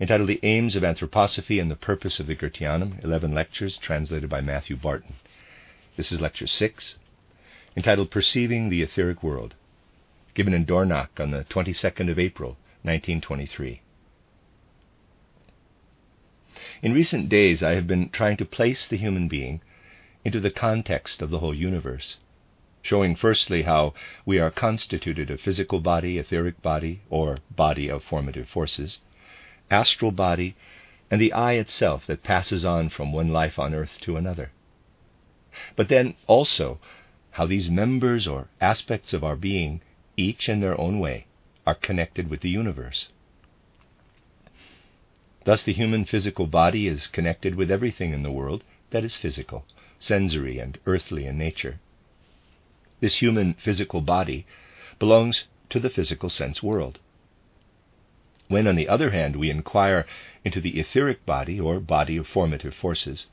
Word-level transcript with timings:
entitled 0.00 0.28
The 0.28 0.40
Aims 0.44 0.76
of 0.76 0.84
Anthroposophy 0.84 1.60
and 1.60 1.68
the 1.68 1.76
Purpose 1.76 2.20
of 2.20 2.28
the 2.28 2.36
Goetheanum, 2.36 3.02
11 3.02 3.32
lectures 3.32 3.76
translated 3.78 4.30
by 4.30 4.40
Matthew 4.40 4.76
Barton. 4.76 5.16
This 5.96 6.12
is 6.12 6.20
Lecture 6.20 6.46
6, 6.46 6.96
entitled 7.76 8.10
Perceiving 8.10 8.68
the 8.68 8.82
Etheric 8.82 9.24
World, 9.24 9.56
given 10.34 10.54
in 10.54 10.64
Dornach 10.64 11.18
on 11.18 11.32
the 11.32 11.44
22nd 11.50 12.10
of 12.10 12.18
April, 12.18 12.50
1923. 12.82 13.80
In 16.80 16.92
recent 16.92 17.28
days, 17.28 17.60
I 17.60 17.74
have 17.74 17.88
been 17.88 18.08
trying 18.10 18.36
to 18.36 18.44
place 18.44 18.86
the 18.86 18.96
human 18.96 19.26
being 19.26 19.60
into 20.24 20.38
the 20.38 20.52
context 20.52 21.22
of 21.22 21.30
the 21.30 21.40
whole 21.40 21.54
universe, 21.54 22.18
showing 22.82 23.16
firstly 23.16 23.62
how 23.62 23.94
we 24.24 24.38
are 24.38 24.52
constituted 24.52 25.28
of 25.28 25.40
physical 25.40 25.80
body, 25.80 26.18
etheric 26.18 26.62
body, 26.62 27.00
or 27.10 27.38
body 27.50 27.88
of 27.88 28.04
formative 28.04 28.48
forces, 28.48 29.00
astral 29.70 30.10
body, 30.10 30.54
and 31.10 31.20
the 31.20 31.32
I 31.32 31.54
itself 31.54 32.06
that 32.06 32.22
passes 32.22 32.64
on 32.64 32.88
from 32.88 33.12
one 33.12 33.28
life 33.28 33.58
on 33.58 33.74
earth 33.74 33.98
to 34.02 34.16
another. 34.16 34.50
But 35.76 35.88
then 35.88 36.14
also 36.26 36.78
how 37.32 37.46
these 37.46 37.70
members 37.70 38.26
or 38.26 38.48
aspects 38.60 39.12
of 39.12 39.24
our 39.24 39.36
being, 39.36 39.80
each 40.16 40.48
in 40.48 40.60
their 40.60 40.78
own 40.80 40.98
way, 40.98 41.26
are 41.66 41.74
connected 41.74 42.28
with 42.28 42.40
the 42.40 42.50
universe. 42.50 43.08
Thus, 45.44 45.64
the 45.64 45.72
human 45.72 46.04
physical 46.04 46.46
body 46.46 46.86
is 46.86 47.06
connected 47.06 47.54
with 47.54 47.70
everything 47.70 48.12
in 48.12 48.22
the 48.22 48.30
world 48.30 48.64
that 48.90 49.04
is 49.04 49.16
physical, 49.16 49.64
sensory, 49.98 50.58
and 50.58 50.78
earthly 50.84 51.26
in 51.26 51.38
nature. 51.38 51.80
This 53.00 53.16
human 53.16 53.54
physical 53.54 54.00
body 54.00 54.46
belongs 54.98 55.46
to 55.70 55.80
the 55.80 55.90
physical 55.90 56.28
sense 56.28 56.62
world. 56.62 56.98
When, 58.50 58.66
on 58.66 58.76
the 58.76 58.88
other 58.88 59.10
hand, 59.10 59.36
we 59.36 59.50
inquire 59.50 60.06
into 60.42 60.58
the 60.62 60.80
etheric 60.80 61.26
body 61.26 61.60
or 61.60 61.80
body 61.80 62.16
of 62.16 62.26
formative 62.26 62.74
forces, 62.74 63.26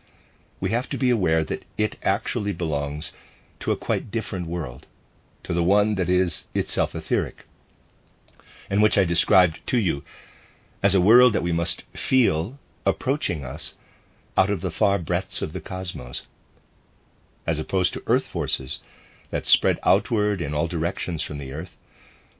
we 0.60 0.72
have 0.72 0.90
to 0.90 0.98
be 0.98 1.10
aware 1.10 1.46
that 1.46 1.64
it 1.78 1.96
actually 2.04 2.52
belongs 2.52 3.14
to 3.62 3.72
a 3.72 3.78
quite 3.78 4.12
different 4.12 4.48
world, 4.48 4.88
to 5.44 5.54
the 5.54 5.64
one 5.64 5.96
that 5.96 6.10
is 6.10 6.48
itself 6.54 6.94
etheric, 6.94 7.46
and 8.70 8.82
which 8.82 8.98
I 8.98 9.06
described 9.06 9.66
to 9.68 9.78
you 9.78 10.04
as 10.84 10.94
a 10.94 11.00
world 11.00 11.32
that 11.32 11.44
we 11.44 11.54
must 11.54 11.84
feel 11.94 12.60
approaching 12.86 13.46
us 13.46 13.76
out 14.36 14.50
of 14.50 14.60
the 14.60 14.70
far 14.70 15.00
breadths 15.00 15.42
of 15.42 15.54
the 15.54 15.62
cosmos, 15.62 16.26
as 17.48 17.58
opposed 17.58 17.94
to 17.94 18.04
earth 18.08 18.26
forces 18.26 18.82
that 19.30 19.48
spread 19.48 19.80
outward 19.84 20.42
in 20.42 20.54
all 20.54 20.68
directions 20.68 21.24
from 21.24 21.38
the 21.38 21.54
earth, 21.54 21.78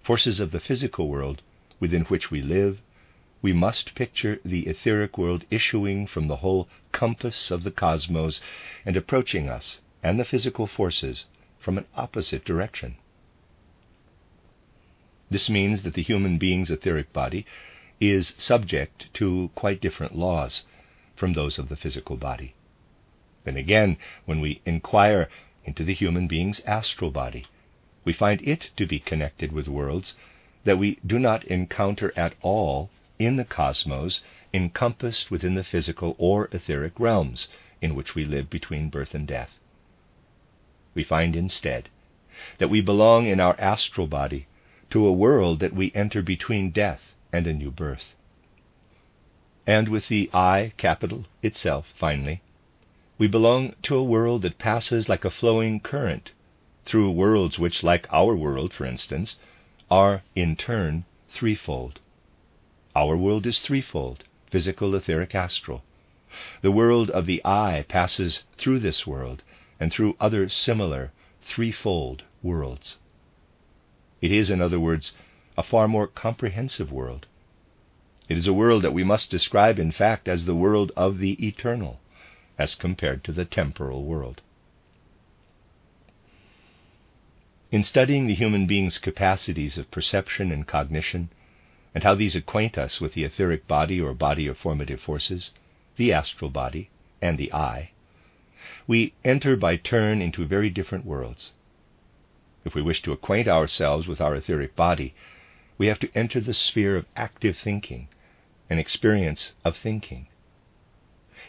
forces 0.04 0.42
of 0.42 0.52
the 0.52 0.60
physical 0.60 1.08
world 1.08 1.42
within 1.80 2.04
which 2.06 2.32
we 2.32 2.42
live, 2.42 2.82
we 3.42 3.54
must 3.54 3.96
picture 3.96 4.40
the 4.44 4.68
etheric 4.68 5.18
world 5.18 5.46
issuing 5.52 6.08
from 6.08 6.28
the 6.28 6.38
whole 6.38 6.68
compass 6.92 7.52
of 7.52 7.64
the 7.64 7.72
cosmos 7.72 8.42
and 8.86 8.98
approaching 8.98 9.48
us 9.50 9.82
and 10.02 10.20
the 10.20 10.26
physical 10.26 10.68
forces 10.68 11.26
from 11.60 11.78
an 11.78 11.86
opposite 11.96 12.46
direction. 12.46 12.96
This 15.30 15.50
means 15.50 15.84
that 15.84 15.96
the 15.96 16.04
human 16.04 16.38
being's 16.38 16.72
etheric 16.72 17.12
body 17.12 17.46
is 18.00 18.34
subject 18.38 19.14
to 19.16 19.50
quite 19.56 19.82
different 19.82 20.16
laws 20.16 20.64
from 21.16 21.34
those 21.34 21.58
of 21.58 21.70
the 21.70 21.76
physical 21.76 22.18
body. 22.18 22.54
Then 23.44 23.58
again, 23.58 23.98
when 24.26 24.42
we 24.42 24.62
inquire 24.66 25.30
into 25.64 25.84
the 25.84 25.94
human 25.94 26.28
being's 26.28 26.62
astral 26.62 27.12
body, 27.12 27.46
we 28.04 28.14
find 28.14 28.42
it 28.42 28.72
to 28.78 28.86
be 28.86 29.00
connected 29.00 29.52
with 29.52 29.68
worlds 29.68 30.16
that 30.66 30.78
we 30.78 31.00
do 31.06 31.18
not 31.18 31.44
encounter 31.46 32.12
at 32.16 32.34
all 32.42 32.90
in 33.18 33.38
the 33.38 33.46
cosmos 33.46 34.22
encompassed 34.54 35.32
within 35.32 35.56
the 35.56 35.64
physical 35.64 36.16
or 36.18 36.50
etheric 36.52 37.00
realms 37.00 37.48
in 37.82 37.96
which 37.96 38.16
we 38.16 38.26
live 38.26 38.50
between 38.50 38.90
birth 38.90 39.16
and 39.16 39.28
death. 39.28 39.58
We 40.94 41.04
find 41.04 41.36
instead 41.36 41.90
that 42.58 42.70
we 42.70 42.82
belong 42.82 43.28
in 43.28 43.40
our 43.40 43.60
astral 43.60 44.08
body 44.08 44.48
to 44.90 45.06
a 45.06 45.14
world 45.14 45.60
that 45.60 45.74
we 45.74 45.92
enter 45.94 46.22
between 46.22 46.72
death 46.72 47.14
and 47.32 47.48
a 47.48 47.54
new 47.54 47.72
birth. 47.72 48.14
And 49.68 49.88
with 49.90 50.10
the 50.10 50.30
I 50.34 50.74
capital 50.78 51.26
itself, 51.42 51.94
finally, 51.98 52.42
we 53.18 53.28
belong 53.28 53.76
to 53.84 53.96
a 53.96 54.04
world 54.04 54.42
that 54.44 54.58
passes 54.58 55.10
like 55.10 55.26
a 55.26 55.32
flowing 55.32 55.80
current 55.80 56.32
through 56.86 57.12
worlds 57.12 57.58
which, 57.58 57.84
like 57.84 58.08
our 58.12 58.36
world, 58.36 58.74
for 58.74 58.86
instance, 58.86 59.36
are, 59.90 60.24
in 60.36 60.56
turn, 60.56 61.06
threefold. 61.30 62.00
Our 62.96 63.16
world 63.18 63.46
is 63.46 63.60
threefold 63.60 64.24
physical, 64.56 64.96
etheric, 64.96 65.36
astral. 65.36 65.84
The 66.62 66.72
world 66.72 67.10
of 67.10 67.26
the 67.26 67.42
I 67.44 67.84
passes 67.90 68.44
through 68.58 68.80
this 68.80 69.06
world 69.06 69.44
and 69.80 69.92
through 69.92 70.16
other 70.20 70.48
similar 70.48 71.12
threefold 71.42 72.24
worlds. 72.42 72.98
It 74.22 74.32
is, 74.32 74.50
in 74.50 74.62
other 74.62 74.80
words, 74.80 75.12
a 75.58 75.64
far 75.64 75.88
more 75.88 76.08
comprehensive 76.08 76.92
world. 76.92 77.28
It 78.30 78.38
is 78.38 78.48
a 78.48 78.54
world 78.54 78.82
that 78.84 78.94
we 78.94 79.04
must 79.04 79.30
describe, 79.30 79.78
in 79.78 79.92
fact, 79.92 80.28
as 80.28 80.46
the 80.46 80.56
world 80.56 80.92
of 80.96 81.20
the 81.20 81.34
eternal, 81.46 82.00
as 82.58 82.76
compared 82.76 83.24
to 83.26 83.32
the 83.32 83.46
temporal 83.46 84.06
world. 84.06 84.42
In 87.76 87.84
studying 87.84 88.26
the 88.26 88.34
human 88.34 88.68
being's 88.68 88.98
capacities 88.98 89.78
of 89.78 89.92
perception 89.92 90.50
and 90.50 90.66
cognition, 90.66 91.28
and 91.94 92.06
how 92.06 92.16
these 92.16 92.34
acquaint 92.34 92.78
us 92.78 93.02
with 93.02 93.16
the 93.16 93.26
etheric 93.26 93.68
body 93.68 94.00
or 94.00 94.14
body 94.14 94.48
of 94.48 94.58
formative 94.58 95.02
forces, 95.02 95.52
the 95.98 96.14
astral 96.14 96.50
body, 96.50 96.90
and 97.22 97.38
the 97.38 97.52
I, 97.52 97.92
we 98.88 99.12
enter 99.26 99.58
by 99.58 99.76
turn 99.76 100.22
into 100.22 100.46
very 100.46 100.70
different 100.70 101.04
worlds. 101.04 101.52
If 102.64 102.76
we 102.76 102.82
wish 102.82 103.02
to 103.02 103.12
acquaint 103.12 103.50
ourselves 103.50 104.08
with 104.08 104.22
our 104.22 104.36
etheric 104.36 104.74
body, 104.78 105.14
we 105.78 105.88
have 105.88 106.00
to 106.00 106.18
enter 106.18 106.40
the 106.40 106.54
sphere 106.54 106.96
of 106.96 107.06
active 107.18 107.58
thinking, 107.58 108.08
an 108.70 108.80
experience 108.80 109.52
of 109.66 109.76
thinking. 109.76 110.28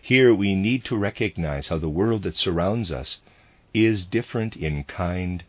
Here 0.02 0.34
we 0.34 0.56
need 0.56 0.82
to 0.86 0.96
recognize 0.96 1.68
how 1.68 1.78
the 1.78 1.88
world 1.88 2.24
that 2.24 2.34
surrounds 2.34 2.90
us 2.90 3.20
is 3.72 4.04
different 4.04 4.56
in 4.56 4.82
kind 4.82 5.44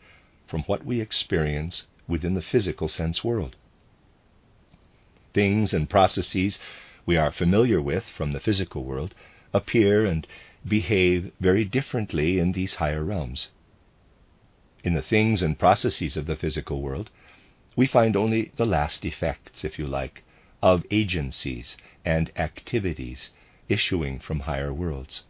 from 0.48 0.64
what 0.64 0.86
we 0.86 1.02
experience 1.02 1.86
within 2.08 2.34
the 2.34 2.42
physical 2.42 2.88
sense 2.88 3.24
world. 3.24 3.56
Things 5.34 5.74
and 5.74 5.90
processes 5.90 6.60
we 7.06 7.18
are 7.18 7.32
familiar 7.32 7.82
with 7.82 8.06
from 8.06 8.32
the 8.32 8.40
physical 8.40 8.84
world 8.84 9.14
appear 9.54 10.06
and 10.06 10.26
behave 10.68 11.32
very 11.40 11.64
differently 11.64 12.40
in 12.40 12.54
these 12.54 12.76
higher 12.76 13.04
realms. 13.04 13.50
In 14.84 14.94
the 14.94 15.02
things 15.02 15.42
and 15.42 15.60
processes 15.60 16.18
of 16.18 16.26
the 16.26 16.36
physical 16.36 16.82
world, 16.82 17.10
we 17.76 17.88
find 17.88 18.16
only 18.16 18.52
the 18.56 18.66
last 18.66 19.06
effects, 19.06 19.64
if 19.64 19.78
you 19.78 19.86
like, 19.86 20.24
of 20.62 20.86
agencies 20.90 21.78
and 22.04 22.32
activities 22.36 23.32
issuing 23.70 24.20
from 24.20 24.42
higher 24.42 24.74
worlds. 24.74 25.24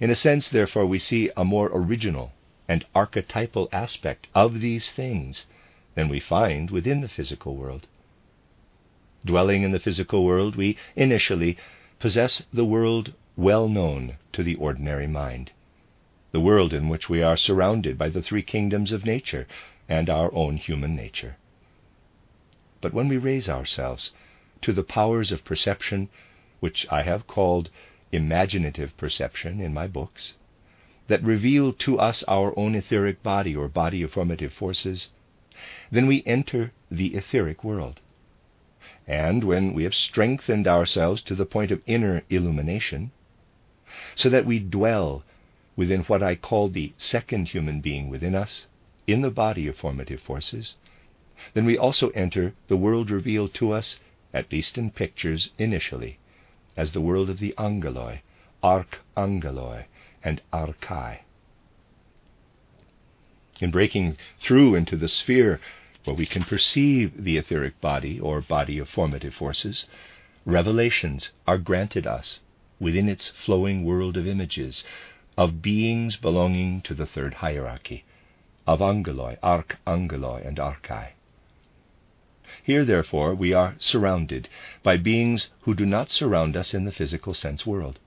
In 0.00 0.10
a 0.10 0.16
sense, 0.16 0.48
therefore, 0.48 0.86
we 0.86 0.98
see 0.98 1.30
a 1.36 1.44
more 1.44 1.70
original 1.72 2.32
and 2.70 2.84
archetypal 2.94 3.68
aspect 3.72 4.28
of 4.32 4.60
these 4.60 4.92
things 4.92 5.46
than 5.96 6.08
we 6.08 6.20
find 6.20 6.70
within 6.70 7.00
the 7.00 7.08
physical 7.08 7.56
world. 7.56 7.88
Dwelling 9.24 9.64
in 9.64 9.72
the 9.72 9.80
physical 9.80 10.24
world, 10.24 10.54
we 10.54 10.76
initially 10.94 11.56
possess 11.98 12.44
the 12.52 12.64
world 12.64 13.12
well 13.36 13.68
known 13.68 14.16
to 14.32 14.44
the 14.44 14.54
ordinary 14.54 15.08
mind, 15.08 15.50
the 16.30 16.38
world 16.38 16.72
in 16.72 16.88
which 16.88 17.08
we 17.08 17.20
are 17.20 17.36
surrounded 17.36 17.98
by 17.98 18.08
the 18.08 18.22
three 18.22 18.42
kingdoms 18.42 18.92
of 18.92 19.04
nature 19.04 19.48
and 19.88 20.08
our 20.08 20.32
own 20.32 20.56
human 20.56 20.94
nature. 20.94 21.36
But 22.80 22.94
when 22.94 23.08
we 23.08 23.16
raise 23.16 23.48
ourselves 23.48 24.12
to 24.62 24.72
the 24.72 24.84
powers 24.84 25.32
of 25.32 25.44
perception, 25.44 26.08
which 26.60 26.86
I 26.88 27.02
have 27.02 27.26
called 27.26 27.68
imaginative 28.12 28.96
perception 28.96 29.60
in 29.60 29.74
my 29.74 29.88
books, 29.88 30.34
that 31.10 31.24
reveal 31.24 31.72
to 31.72 31.98
us 31.98 32.22
our 32.28 32.56
own 32.56 32.76
etheric 32.76 33.20
body 33.20 33.56
or 33.56 33.68
body 33.68 34.00
of 34.00 34.12
formative 34.12 34.52
forces, 34.52 35.08
then 35.90 36.06
we 36.06 36.22
enter 36.24 36.70
the 36.88 37.14
etheric 37.16 37.64
world. 37.64 38.00
and 39.08 39.42
when 39.42 39.74
we 39.74 39.82
have 39.82 39.94
strengthened 39.94 40.68
ourselves 40.68 41.20
to 41.20 41.34
the 41.34 41.44
point 41.44 41.72
of 41.72 41.82
inner 41.84 42.22
illumination, 42.30 43.10
so 44.14 44.30
that 44.30 44.46
we 44.46 44.60
dwell 44.60 45.24
within 45.74 46.02
what 46.02 46.22
I 46.22 46.36
call 46.36 46.68
the 46.68 46.92
second 46.96 47.48
human 47.48 47.80
being 47.80 48.08
within 48.08 48.36
us, 48.36 48.68
in 49.08 49.20
the 49.22 49.32
body 49.32 49.66
of 49.66 49.76
formative 49.76 50.20
forces, 50.20 50.76
then 51.54 51.64
we 51.64 51.76
also 51.76 52.10
enter 52.10 52.54
the 52.68 52.76
world 52.76 53.10
revealed 53.10 53.52
to 53.54 53.72
us, 53.72 53.98
at 54.32 54.52
least 54.52 54.78
in 54.78 54.92
pictures 54.92 55.50
initially, 55.58 56.18
as 56.76 56.92
the 56.92 57.00
world 57.00 57.28
of 57.28 57.40
the 57.40 57.52
angeloi, 57.58 58.20
archangeloi, 58.62 59.86
and 60.22 60.40
archai. 60.52 61.20
In 63.60 63.70
breaking 63.70 64.16
through 64.40 64.74
into 64.74 64.96
the 64.96 65.08
sphere 65.08 65.60
where 66.04 66.16
we 66.16 66.26
can 66.26 66.44
perceive 66.44 67.24
the 67.24 67.36
etheric 67.36 67.80
body 67.80 68.18
or 68.18 68.40
body 68.40 68.78
of 68.78 68.88
formative 68.88 69.34
forces, 69.34 69.86
revelations 70.46 71.30
are 71.46 71.58
granted 71.58 72.06
us 72.06 72.40
within 72.78 73.08
its 73.08 73.28
flowing 73.28 73.84
world 73.84 74.16
of 74.16 74.26
images, 74.26 74.84
of 75.36 75.60
beings 75.60 76.16
belonging 76.16 76.80
to 76.82 76.94
the 76.94 77.06
third 77.06 77.34
hierarchy, 77.34 78.04
of 78.66 78.80
angeloi, 78.80 79.38
archangeloi, 79.42 80.46
and 80.46 80.56
archai. 80.58 81.10
Here, 82.64 82.84
therefore, 82.84 83.34
we 83.34 83.52
are 83.52 83.76
surrounded 83.78 84.48
by 84.82 84.96
beings 84.96 85.50
who 85.60 85.74
do 85.74 85.86
not 85.86 86.10
surround 86.10 86.56
us 86.56 86.72
in 86.74 86.84
the 86.84 86.92
physical 86.92 87.34
sense 87.34 87.66
world. 87.66 87.98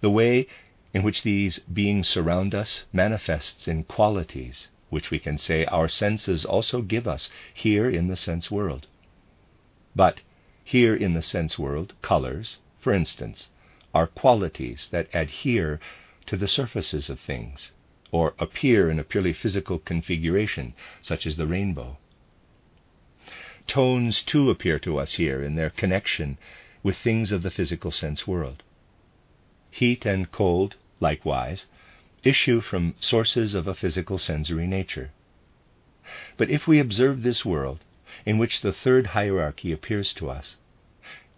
The 0.00 0.10
way 0.10 0.46
in 0.94 1.02
which 1.02 1.22
these 1.22 1.58
beings 1.58 2.08
surround 2.08 2.54
us 2.54 2.84
manifests 2.92 3.68
in 3.68 3.84
qualities 3.84 4.68
which 4.88 5.10
we 5.10 5.18
can 5.18 5.36
say 5.36 5.64
our 5.66 5.88
senses 5.88 6.44
also 6.44 6.80
give 6.80 7.06
us 7.06 7.30
here 7.52 7.90
in 7.90 8.06
the 8.08 8.16
sense 8.16 8.50
world. 8.50 8.86
But 9.94 10.20
here 10.64 10.94
in 10.94 11.14
the 11.14 11.22
sense 11.22 11.58
world, 11.58 11.92
colors, 12.02 12.58
for 12.78 12.92
instance, 12.92 13.48
are 13.92 14.06
qualities 14.06 14.88
that 14.92 15.08
adhere 15.12 15.80
to 16.26 16.36
the 16.36 16.48
surfaces 16.48 17.10
of 17.10 17.20
things, 17.20 17.72
or 18.10 18.34
appear 18.38 18.88
in 18.88 18.98
a 18.98 19.04
purely 19.04 19.32
physical 19.32 19.78
configuration, 19.78 20.74
such 21.02 21.26
as 21.26 21.36
the 21.36 21.46
rainbow. 21.46 21.98
Tones, 23.66 24.22
too, 24.22 24.50
appear 24.50 24.78
to 24.78 24.98
us 24.98 25.14
here 25.14 25.42
in 25.42 25.56
their 25.56 25.70
connection 25.70 26.38
with 26.82 26.96
things 26.96 27.32
of 27.32 27.42
the 27.42 27.50
physical 27.50 27.90
sense 27.90 28.26
world. 28.26 28.62
Heat 29.78 30.06
and 30.06 30.32
cold, 30.32 30.76
likewise, 31.00 31.66
issue 32.24 32.62
from 32.62 32.94
sources 32.98 33.52
of 33.54 33.66
a 33.68 33.74
physical 33.74 34.16
sensory 34.16 34.66
nature. 34.66 35.10
But 36.38 36.48
if 36.48 36.66
we 36.66 36.78
observe 36.78 37.22
this 37.22 37.44
world, 37.44 37.84
in 38.24 38.38
which 38.38 38.62
the 38.62 38.72
third 38.72 39.08
hierarchy 39.08 39.72
appears 39.72 40.14
to 40.14 40.30
us, 40.30 40.56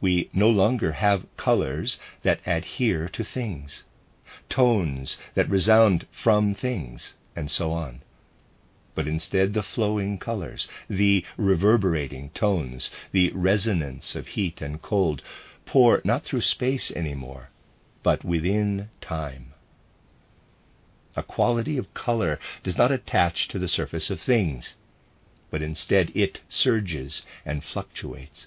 we 0.01 0.31
no 0.33 0.49
longer 0.49 0.93
have 0.93 1.27
colors 1.37 1.99
that 2.23 2.39
adhere 2.47 3.09
to 3.09 3.25
things, 3.25 3.83
tones 4.49 5.19
that 5.35 5.51
resound 5.51 6.07
from 6.13 6.55
things, 6.55 7.15
and 7.35 7.51
so 7.51 7.73
on. 7.73 8.03
But 8.95 9.09
instead, 9.09 9.53
the 9.53 9.65
flowing 9.65 10.17
colors, 10.17 10.69
the 10.89 11.25
reverberating 11.37 12.31
tones, 12.31 12.93
the 13.11 13.33
resonance 13.33 14.15
of 14.15 14.29
heat 14.29 14.63
and 14.63 14.81
cold 14.81 15.25
pour 15.67 16.01
not 16.05 16.23
through 16.25 16.43
space 16.43 16.93
anymore, 16.93 17.51
but 18.03 18.25
within 18.25 18.89
time. 19.01 19.53
A 21.17 21.23
quality 21.23 21.77
of 21.77 21.93
color 21.95 22.39
does 22.63 22.79
not 22.79 22.93
attach 22.93 23.49
to 23.49 23.59
the 23.59 23.67
surface 23.67 24.09
of 24.11 24.21
things, 24.21 24.77
but 25.51 25.63
instead 25.63 26.13
it 26.15 26.41
surges 26.49 27.23
and 27.45 27.65
fluctuates. 27.65 28.47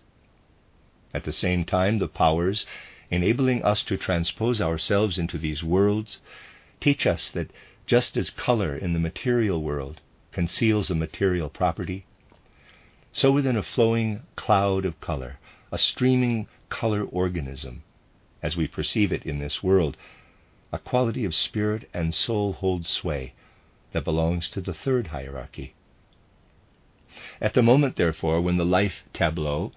At 1.13 1.25
the 1.25 1.33
same 1.33 1.65
time, 1.65 1.99
the 1.99 2.07
powers 2.07 2.65
enabling 3.09 3.63
us 3.63 3.83
to 3.83 3.97
transpose 3.97 4.61
ourselves 4.61 5.17
into 5.17 5.37
these 5.37 5.63
worlds 5.63 6.21
teach 6.79 7.05
us 7.05 7.29
that 7.31 7.51
just 7.85 8.15
as 8.15 8.29
color 8.29 8.75
in 8.77 8.93
the 8.93 8.99
material 8.99 9.61
world 9.61 9.99
conceals 10.31 10.89
a 10.89 10.95
material 10.95 11.49
property, 11.49 12.05
so 13.11 13.31
within 13.31 13.57
a 13.57 13.63
flowing 13.63 14.21
cloud 14.37 14.85
of 14.85 15.01
color, 15.01 15.39
a 15.73 15.77
streaming 15.77 16.47
color 16.69 17.03
organism, 17.03 17.83
as 18.41 18.57
we 18.57 18.67
perceive 18.67 19.11
it 19.11 19.23
in 19.25 19.39
this 19.39 19.61
world, 19.61 19.95
a 20.71 20.79
quality 20.79 21.25
of 21.25 21.35
spirit 21.35 21.89
and 21.93 22.15
soul 22.15 22.53
holds 22.53 22.89
sway 22.89 23.33
that 23.91 24.03
belongs 24.03 24.49
to 24.49 24.61
the 24.61 24.73
third 24.73 25.07
hierarchy. 25.07 25.73
At 27.41 27.53
the 27.53 27.61
moment, 27.61 27.97
therefore, 27.97 28.41
when 28.41 28.57
the 28.57 28.65
life 28.65 29.03
tableau 29.13 29.73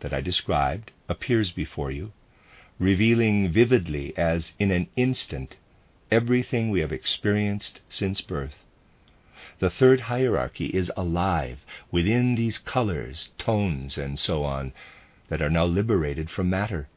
that 0.00 0.12
I 0.12 0.20
described 0.20 0.92
appears 1.08 1.50
before 1.50 1.90
you, 1.90 2.12
revealing 2.78 3.50
vividly 3.50 4.16
as 4.16 4.52
in 4.58 4.70
an 4.70 4.88
instant 4.96 5.56
everything 6.10 6.70
we 6.70 6.80
have 6.80 6.92
experienced 6.92 7.80
since 7.88 8.20
birth. 8.20 8.64
The 9.60 9.70
third 9.70 10.02
hierarchy 10.02 10.66
is 10.66 10.92
alive 10.96 11.64
within 11.90 12.34
these 12.34 12.58
colors, 12.58 13.30
tones, 13.38 13.96
and 13.96 14.18
so 14.18 14.44
on 14.44 14.72
that 15.28 15.40
are 15.40 15.50
now 15.50 15.64
liberated 15.64 16.28
from 16.30 16.50
matter 16.50 16.88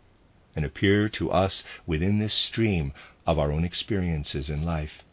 and 0.58 0.66
appear 0.66 1.08
to 1.08 1.30
us 1.30 1.64
within 1.86 2.18
this 2.18 2.34
stream 2.34 2.92
of 3.28 3.38
our 3.38 3.52
own 3.52 3.64
experiences 3.64 4.50
in 4.50 4.64
life. 4.64 5.04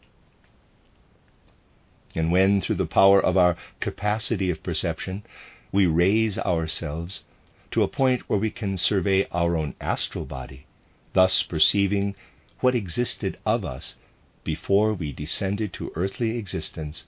And 2.15 2.31
when, 2.31 2.61
through 2.61 2.77
the 2.77 2.87
power 2.87 3.23
of 3.23 3.37
our 3.37 3.55
capacity 3.79 4.49
of 4.49 4.63
perception, 4.63 5.23
we 5.71 5.85
raise 5.85 6.39
ourselves 6.39 7.25
to 7.69 7.83
a 7.83 7.87
point 7.87 8.27
where 8.27 8.39
we 8.39 8.49
can 8.49 8.75
survey 8.75 9.27
our 9.31 9.55
own 9.55 9.75
astral 9.79 10.25
body, 10.25 10.65
thus 11.13 11.43
perceiving 11.43 12.15
what 12.61 12.73
existed 12.73 13.37
of 13.45 13.63
us 13.63 13.97
before 14.43 14.95
we 14.95 15.11
descended 15.11 15.73
to 15.73 15.91
earthly 15.93 16.39
existence, 16.39 17.05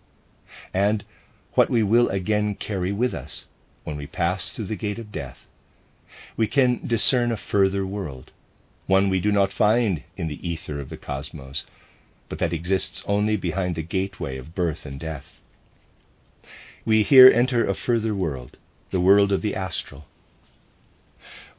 and 0.76 1.04
what 1.54 1.72
we 1.72 1.82
will 1.82 2.08
again 2.10 2.54
carry 2.54 2.92
with 2.92 3.16
us 3.16 3.48
when 3.84 3.98
we 3.98 4.06
pass 4.06 4.54
through 4.54 4.66
the 4.66 4.76
gate 4.76 5.00
of 5.00 5.12
death, 5.12 5.47
we 6.38 6.48
can 6.48 6.88
discern 6.88 7.32
a 7.32 7.38
further 7.38 7.86
world, 7.86 8.32
one 8.86 9.10
we 9.10 9.20
do 9.20 9.32
not 9.32 9.52
find 9.52 10.04
in 10.16 10.28
the 10.28 10.48
ether 10.48 10.80
of 10.80 10.90
the 10.90 10.96
cosmos, 10.98 11.66
but 12.30 12.40
that 12.40 12.54
exists 12.54 13.04
only 13.06 13.36
behind 13.36 13.76
the 13.76 13.84
gateway 13.84 14.38
of 14.38 14.56
birth 14.56 14.86
and 14.86 15.00
death. 15.00 15.42
We 16.86 17.04
here 17.04 17.30
enter 17.30 17.68
a 17.68 17.76
further 17.76 18.16
world, 18.16 18.58
the 18.92 19.02
world 19.02 19.34
of 19.34 19.42
the 19.42 19.56
astral, 19.56 20.06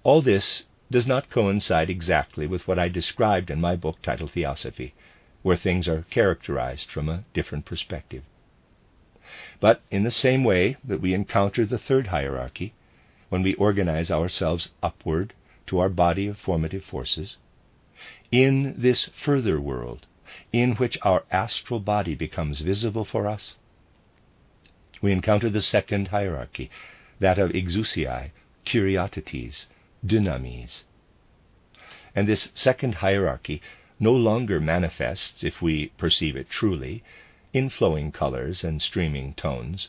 all 0.04 0.23
this 0.23 0.64
does 0.90 1.06
not 1.06 1.28
coincide 1.28 1.90
exactly 1.90 2.47
with 2.47 2.66
what 2.66 2.78
I 2.78 2.88
described 2.88 3.50
in 3.50 3.61
my 3.61 3.76
book 3.76 4.00
titled 4.00 4.30
Theosophy, 4.30 4.94
where 5.42 5.56
things 5.56 5.88
are 5.88 6.06
characterized 6.08 6.90
from 6.90 7.08
a 7.08 7.25
different 7.35 7.64
perspective. 7.64 8.23
But 9.61 9.82
in 9.90 10.04
the 10.04 10.11
same 10.11 10.44
way 10.44 10.76
that 10.85 11.00
we 11.00 11.12
encounter 11.12 11.66
the 11.66 11.78
third 11.78 12.06
hierarchy, 12.06 12.73
when 13.28 13.42
we 13.42 13.54
organize 13.54 14.11
ourselves 14.11 14.70
upward 14.82 15.35
to 15.66 15.78
our 15.78 15.88
body 15.88 16.26
of 16.26 16.38
formative 16.38 16.85
forces, 16.85 17.37
in 18.30 18.75
this 18.76 19.11
further 19.25 19.61
world, 19.61 20.06
in 20.52 20.75
which 20.76 20.99
our 21.02 21.25
astral 21.30 21.80
body 21.80 22.14
becomes 22.14 22.61
visible 22.61 23.04
for 23.04 23.26
us, 23.26 23.56
we 25.00 25.12
encounter 25.12 25.50
the 25.50 25.62
second 25.62 26.08
hierarchy, 26.08 26.70
that 27.20 27.38
of 27.38 27.50
exousiae, 27.52 28.30
kyriotetes, 28.64 29.66
dynamis. 30.04 30.85
And 32.14 32.26
this 32.26 32.50
second 32.54 32.97
hierarchy 32.97 33.62
no 34.00 34.12
longer 34.12 34.61
manifests, 34.61 35.44
if 35.44 35.61
we 35.61 35.88
perceive 35.99 36.37
it 36.37 36.49
truly, 36.49 37.02
in 37.52 37.70
flowing 37.70 38.12
colors 38.12 38.64
and 38.64 38.80
streaming 38.80 39.35
tones, 39.35 39.88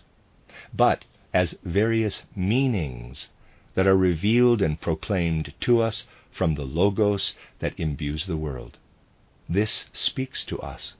but 0.74 1.06
as 1.34 1.58
various 1.64 2.24
meanings 2.36 3.30
that 3.76 3.88
are 3.88 3.98
revealed 3.98 4.62
and 4.62 4.82
proclaimed 4.82 5.54
to 5.62 5.82
us 5.82 6.06
from 6.32 6.56
the 6.56 6.66
Logos 6.66 7.36
that 7.60 7.80
imbues 7.80 8.26
the 8.26 8.38
world. 8.38 8.78
This 9.48 9.86
speaks 9.94 10.44
to 10.46 10.60
us. 10.60 10.94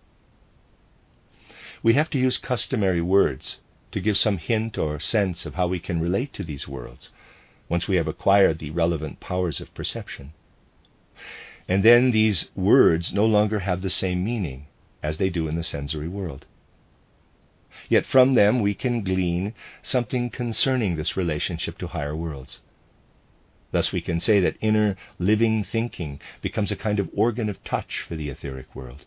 We 1.82 1.94
have 1.94 2.10
to 2.12 2.20
use 2.20 2.38
customary 2.38 3.02
words 3.02 3.58
to 3.92 4.00
give 4.00 4.18
some 4.18 4.38
hint 4.38 4.78
or 4.78 5.00
sense 5.00 5.46
of 5.46 5.56
how 5.56 5.68
we 5.68 5.80
can 5.80 6.00
relate 6.00 6.34
to 6.34 6.44
these 6.44 6.68
worlds, 6.68 7.10
once 7.68 7.88
we 7.88 7.96
have 7.96 8.08
acquired 8.08 8.60
the 8.60 8.72
relevant 8.72 9.20
powers 9.20 9.62
of 9.62 9.74
perception. 9.74 10.34
And 11.68 11.84
then 11.84 12.12
these 12.12 12.50
words 12.56 13.14
no 13.14 13.26
longer 13.26 13.60
have 13.60 13.82
the 13.82 13.90
same 13.90 14.24
meaning 14.24 14.68
as 15.02 15.18
they 15.18 15.30
do 15.30 15.48
in 15.48 15.56
the 15.56 15.64
sensory 15.64 16.08
world. 16.08 16.46
Yet 17.90 18.06
from 18.06 18.36
them 18.36 18.62
we 18.62 18.76
can 18.76 19.02
glean 19.02 19.56
something 19.82 20.30
concerning 20.30 20.96
this 20.96 21.18
relationship 21.18 21.78
to 21.80 21.88
higher 21.88 22.16
worlds. 22.16 22.62
Thus 23.72 23.92
we 23.92 24.02
can 24.02 24.20
say 24.20 24.40
that 24.40 24.58
inner 24.62 24.96
living 25.18 25.64
thinking 25.64 26.20
becomes 26.42 26.72
a 26.72 26.76
kind 26.76 27.00
of 27.00 27.10
organ 27.14 27.50
of 27.50 27.64
touch 27.64 28.02
for 28.02 28.16
the 28.16 28.30
etheric 28.30 28.76
world. 28.76 29.06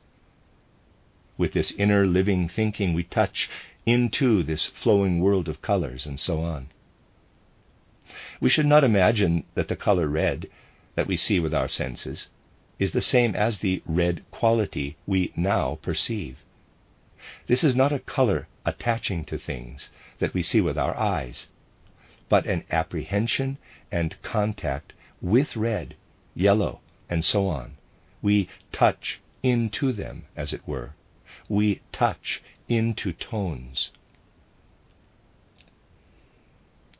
With 1.37 1.52
this 1.52 1.71
inner 1.73 2.07
living 2.07 2.49
thinking, 2.49 2.92
we 2.92 3.04
touch 3.04 3.49
into 3.87 4.42
this 4.42 4.66
flowing 4.66 5.21
world 5.21 5.49
of 5.49 5.62
colors 5.62 6.07
and 6.07 6.19
so 6.19 6.40
on. 6.40 6.69
We 8.40 8.50
should 8.50 8.66
not 8.66 8.85
imagine 8.85 9.45
that 9.54 9.69
the 9.69 9.76
color 9.76 10.09
red 10.09 10.49
that 10.95 11.07
we 11.07 11.16
see 11.16 11.40
with 11.40 11.54
our 11.54 11.69
senses 11.69 12.28
is 12.78 12.92
the 12.92 13.00
same 13.00 13.35
as 13.35 13.59
the 13.59 13.83
red 13.87 14.25
quality 14.31 14.97
we 15.07 15.33
now 15.37 15.78
perceive. 15.83 16.38
This 17.47 17.62
is 17.62 17.76
not 17.76 17.92
a 17.92 18.00
color 18.00 18.49
attaching 18.64 19.25
to 19.25 19.38
things 19.38 19.90
that 20.19 20.35
we 20.35 20.42
see 20.42 20.61
with 20.61 20.78
our 20.78 20.97
eyes, 20.97 21.49
but 22.28 22.47
an 22.47 22.64
apprehension 22.71 23.59
and 23.90 24.21
contact 24.23 24.92
with 25.21 25.57
red, 25.57 25.95
yellow, 26.35 26.81
and 27.09 27.25
so 27.25 27.47
on. 27.47 27.76
We 28.21 28.49
touch 28.73 29.21
into 29.42 29.92
them, 29.92 30.26
as 30.37 30.52
it 30.52 30.66
were. 30.66 30.95
We 31.49 31.83
touch 31.92 32.42
into 32.69 33.12
tones. 33.12 33.90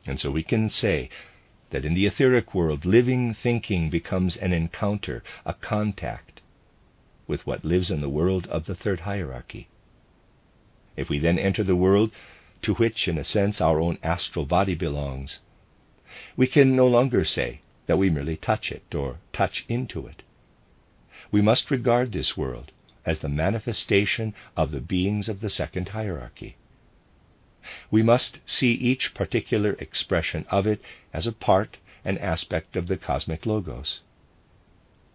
And 0.05 0.19
so 0.19 0.29
we 0.31 0.43
can 0.43 0.69
say 0.69 1.09
that 1.69 1.85
in 1.85 1.93
the 1.93 2.05
etheric 2.05 2.53
world, 2.53 2.85
living 2.85 3.33
thinking 3.33 3.89
becomes 3.89 4.35
an 4.37 4.53
encounter, 4.53 5.23
a 5.45 5.53
contact 5.53 6.41
with 7.25 7.47
what 7.47 7.63
lives 7.63 7.89
in 7.89 8.01
the 8.01 8.09
world 8.09 8.45
of 8.47 8.65
the 8.65 8.75
third 8.75 9.01
hierarchy. 9.01 9.69
If 10.95 11.09
we 11.09 11.17
then 11.17 11.39
enter 11.39 11.63
the 11.63 11.75
world 11.75 12.11
to 12.61 12.75
which, 12.75 13.07
in 13.07 13.17
a 13.17 13.23
sense, 13.23 13.59
our 13.59 13.79
own 13.79 13.97
astral 14.03 14.45
body 14.45 14.75
belongs, 14.75 15.39
we 16.37 16.45
can 16.45 16.75
no 16.75 16.85
longer 16.85 17.25
say 17.25 17.61
that 17.87 17.97
we 17.97 18.11
merely 18.11 18.37
touch 18.37 18.71
it 18.71 18.93
or 18.93 19.17
touch 19.33 19.65
into 19.67 20.05
it. 20.05 20.21
We 21.31 21.41
must 21.41 21.71
regard 21.71 22.11
this 22.11 22.37
world 22.37 22.71
as 23.07 23.19
the 23.19 23.27
manifestation 23.27 24.35
of 24.55 24.69
the 24.69 24.79
beings 24.79 25.27
of 25.27 25.41
the 25.41 25.49
second 25.49 25.89
hierarchy. 25.89 26.57
We 27.89 28.03
must 28.03 28.39
see 28.45 28.73
each 28.73 29.15
particular 29.15 29.73
expression 29.79 30.45
of 30.51 30.67
it 30.67 30.79
as 31.11 31.25
a 31.25 31.31
part 31.31 31.77
and 32.05 32.19
aspect 32.19 32.75
of 32.75 32.85
the 32.85 32.97
cosmic 32.97 33.47
logos. 33.47 34.01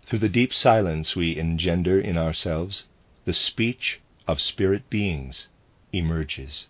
Through 0.07 0.19
the 0.19 0.29
deep 0.29 0.53
silence 0.53 1.15
we 1.15 1.39
engender 1.39 2.01
in 2.01 2.19
ourselves, 2.19 2.89
the 3.25 3.33
speech 3.33 4.01
of 4.27 4.41
spirit 4.41 4.91
beings 4.91 5.47
emerges. 5.93 6.67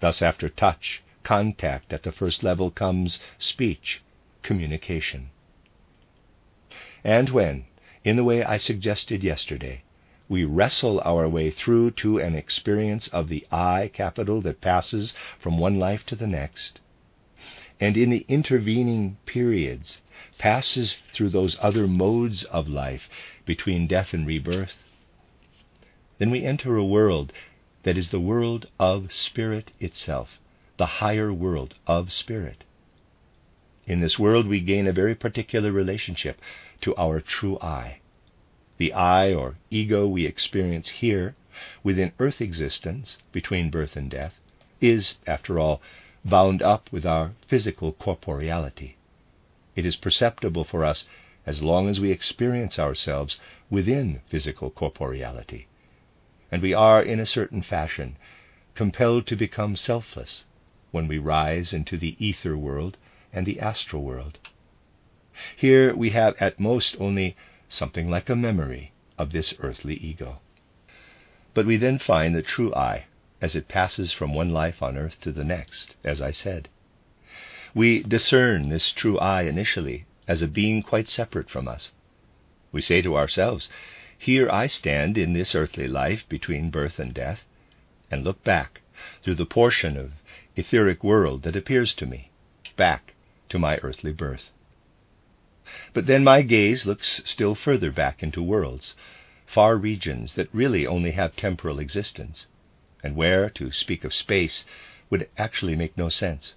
Thus, 0.00 0.22
after 0.22 0.48
touch, 0.48 1.02
contact 1.22 1.92
at 1.92 2.02
the 2.02 2.12
first 2.12 2.42
level 2.42 2.70
comes 2.70 3.18
speech, 3.38 4.02
communication. 4.42 5.30
And 7.04 7.30
when, 7.30 7.66
in 8.04 8.16
the 8.16 8.24
way 8.24 8.42
I 8.42 8.58
suggested 8.58 9.22
yesterday, 9.22 9.82
we 10.28 10.44
wrestle 10.44 11.00
our 11.04 11.28
way 11.28 11.50
through 11.50 11.92
to 11.92 12.18
an 12.18 12.34
experience 12.34 13.08
of 13.08 13.28
the 13.28 13.46
I 13.50 13.90
capital 13.92 14.40
that 14.42 14.60
passes 14.60 15.14
from 15.38 15.58
one 15.58 15.78
life 15.78 16.04
to 16.06 16.16
the 16.16 16.26
next, 16.26 16.80
and 17.80 17.96
in 17.96 18.10
the 18.10 18.26
intervening 18.28 19.16
periods 19.24 20.00
passes 20.36 20.98
through 21.12 21.30
those 21.30 21.56
other 21.60 21.86
modes 21.86 22.44
of 22.44 22.68
life 22.68 23.08
between 23.46 23.86
death 23.86 24.12
and 24.12 24.26
rebirth, 24.26 24.82
then 26.18 26.30
we 26.30 26.44
enter 26.44 26.76
a 26.76 26.84
world 26.84 27.32
that 27.82 27.96
is 27.96 28.10
the 28.10 28.20
world 28.20 28.66
of 28.78 29.12
spirit 29.12 29.70
itself, 29.80 30.38
the 30.76 30.86
higher 30.86 31.32
world 31.32 31.74
of 31.86 32.12
spirit. 32.12 32.64
In 33.86 34.00
this 34.00 34.18
world, 34.18 34.46
we 34.46 34.60
gain 34.60 34.86
a 34.86 34.92
very 34.92 35.14
particular 35.14 35.72
relationship 35.72 36.40
to 36.80 36.94
our 36.96 37.20
true 37.20 37.58
I 37.60 38.00
the 38.78 38.92
I 38.92 39.34
or 39.34 39.56
ego 39.70 40.06
we 40.06 40.24
experience 40.24 40.88
here 40.88 41.34
within 41.82 42.12
earth 42.20 42.40
existence 42.40 43.18
between 43.32 43.70
birth 43.70 43.96
and 43.96 44.08
death 44.08 44.38
is, 44.80 45.16
after 45.26 45.58
all, 45.58 45.82
bound 46.24 46.62
up 46.62 46.88
with 46.92 47.04
our 47.04 47.32
physical 47.48 47.92
corporeality. 47.92 48.94
It 49.74 49.84
is 49.84 49.96
perceptible 49.96 50.62
for 50.62 50.84
us 50.84 51.06
as 51.44 51.62
long 51.62 51.88
as 51.88 51.98
we 51.98 52.12
experience 52.12 52.78
ourselves 52.78 53.38
within 53.68 54.20
physical 54.28 54.70
corporeality. 54.70 55.66
And 56.50 56.62
we 56.62 56.72
are, 56.72 57.02
in 57.02 57.20
a 57.20 57.26
certain 57.26 57.62
fashion, 57.62 58.16
compelled 58.74 59.26
to 59.26 59.36
become 59.36 59.76
selfless 59.76 60.46
when 60.90 61.08
we 61.08 61.18
rise 61.18 61.72
into 61.72 61.96
the 61.96 62.16
ether 62.24 62.56
world 62.56 62.96
and 63.32 63.46
the 63.46 63.60
astral 63.60 64.02
world. 64.02 64.38
Here 65.56 65.94
we 65.94 66.10
have 66.10 66.34
at 66.40 66.58
most 66.58 66.96
only 66.98 67.36
something 67.68 68.08
like 68.08 68.30
a 68.30 68.36
memory 68.36 68.92
of 69.18 69.32
this 69.32 69.52
earthly 69.58 69.96
ego. 69.96 70.40
But 71.54 71.66
we 71.66 71.76
then 71.76 71.98
find 71.98 72.34
the 72.34 72.42
true 72.42 72.74
I 72.74 73.04
as 73.40 73.54
it 73.54 73.68
passes 73.68 74.12
from 74.12 74.34
one 74.34 74.50
life 74.50 74.82
on 74.82 74.96
earth 74.96 75.20
to 75.20 75.32
the 75.32 75.44
next, 75.44 75.96
as 76.02 76.22
I 76.22 76.30
said. 76.30 76.68
We 77.74 78.02
discern 78.02 78.68
this 78.68 78.90
true 78.90 79.18
I 79.18 79.42
initially 79.42 80.06
as 80.26 80.42
a 80.42 80.48
being 80.48 80.82
quite 80.82 81.08
separate 81.08 81.50
from 81.50 81.68
us. 81.68 81.92
We 82.72 82.80
say 82.80 83.02
to 83.02 83.16
ourselves, 83.16 83.68
Here 84.20 84.50
I 84.50 84.66
stand 84.66 85.16
in 85.16 85.32
this 85.32 85.54
earthly 85.54 85.86
life 85.86 86.28
between 86.28 86.70
birth 86.70 86.98
and 86.98 87.14
death, 87.14 87.44
and 88.10 88.24
look 88.24 88.42
back 88.42 88.80
through 89.22 89.36
the 89.36 89.46
portion 89.46 89.96
of 89.96 90.10
etheric 90.56 91.04
world 91.04 91.44
that 91.44 91.54
appears 91.54 91.94
to 91.94 92.04
me, 92.04 92.30
back 92.74 93.14
to 93.48 93.60
my 93.60 93.76
earthly 93.76 94.10
birth. 94.10 94.50
But 95.92 96.06
then 96.06 96.24
my 96.24 96.42
gaze 96.42 96.84
looks 96.84 97.22
still 97.24 97.54
further 97.54 97.92
back 97.92 98.20
into 98.20 98.42
worlds, 98.42 98.96
far 99.46 99.76
regions 99.76 100.34
that 100.34 100.52
really 100.52 100.84
only 100.84 101.12
have 101.12 101.36
temporal 101.36 101.78
existence, 101.78 102.48
and 103.04 103.14
where, 103.14 103.48
to 103.50 103.70
speak 103.70 104.02
of 104.02 104.12
space, 104.12 104.64
would 105.10 105.28
actually 105.38 105.76
make 105.76 105.96
no 105.96 106.08
sense. 106.08 106.56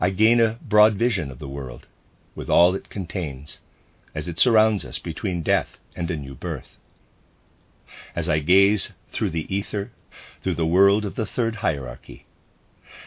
I 0.00 0.10
gain 0.10 0.40
a 0.40 0.58
broad 0.60 0.96
vision 0.96 1.30
of 1.30 1.38
the 1.38 1.48
world, 1.48 1.86
with 2.34 2.50
all 2.50 2.74
it 2.74 2.88
contains, 2.90 3.60
as 4.12 4.26
it 4.26 4.40
surrounds 4.40 4.84
us 4.84 4.98
between 4.98 5.42
death 5.42 5.76
and 6.00 6.10
a 6.10 6.16
new 6.16 6.34
birth. 6.34 6.78
As 8.16 8.26
I 8.26 8.38
gaze 8.38 8.92
through 9.12 9.28
the 9.28 9.54
ether, 9.54 9.92
through 10.42 10.54
the 10.54 10.64
world 10.64 11.04
of 11.04 11.14
the 11.14 11.26
third 11.26 11.56
hierarchy, 11.56 12.24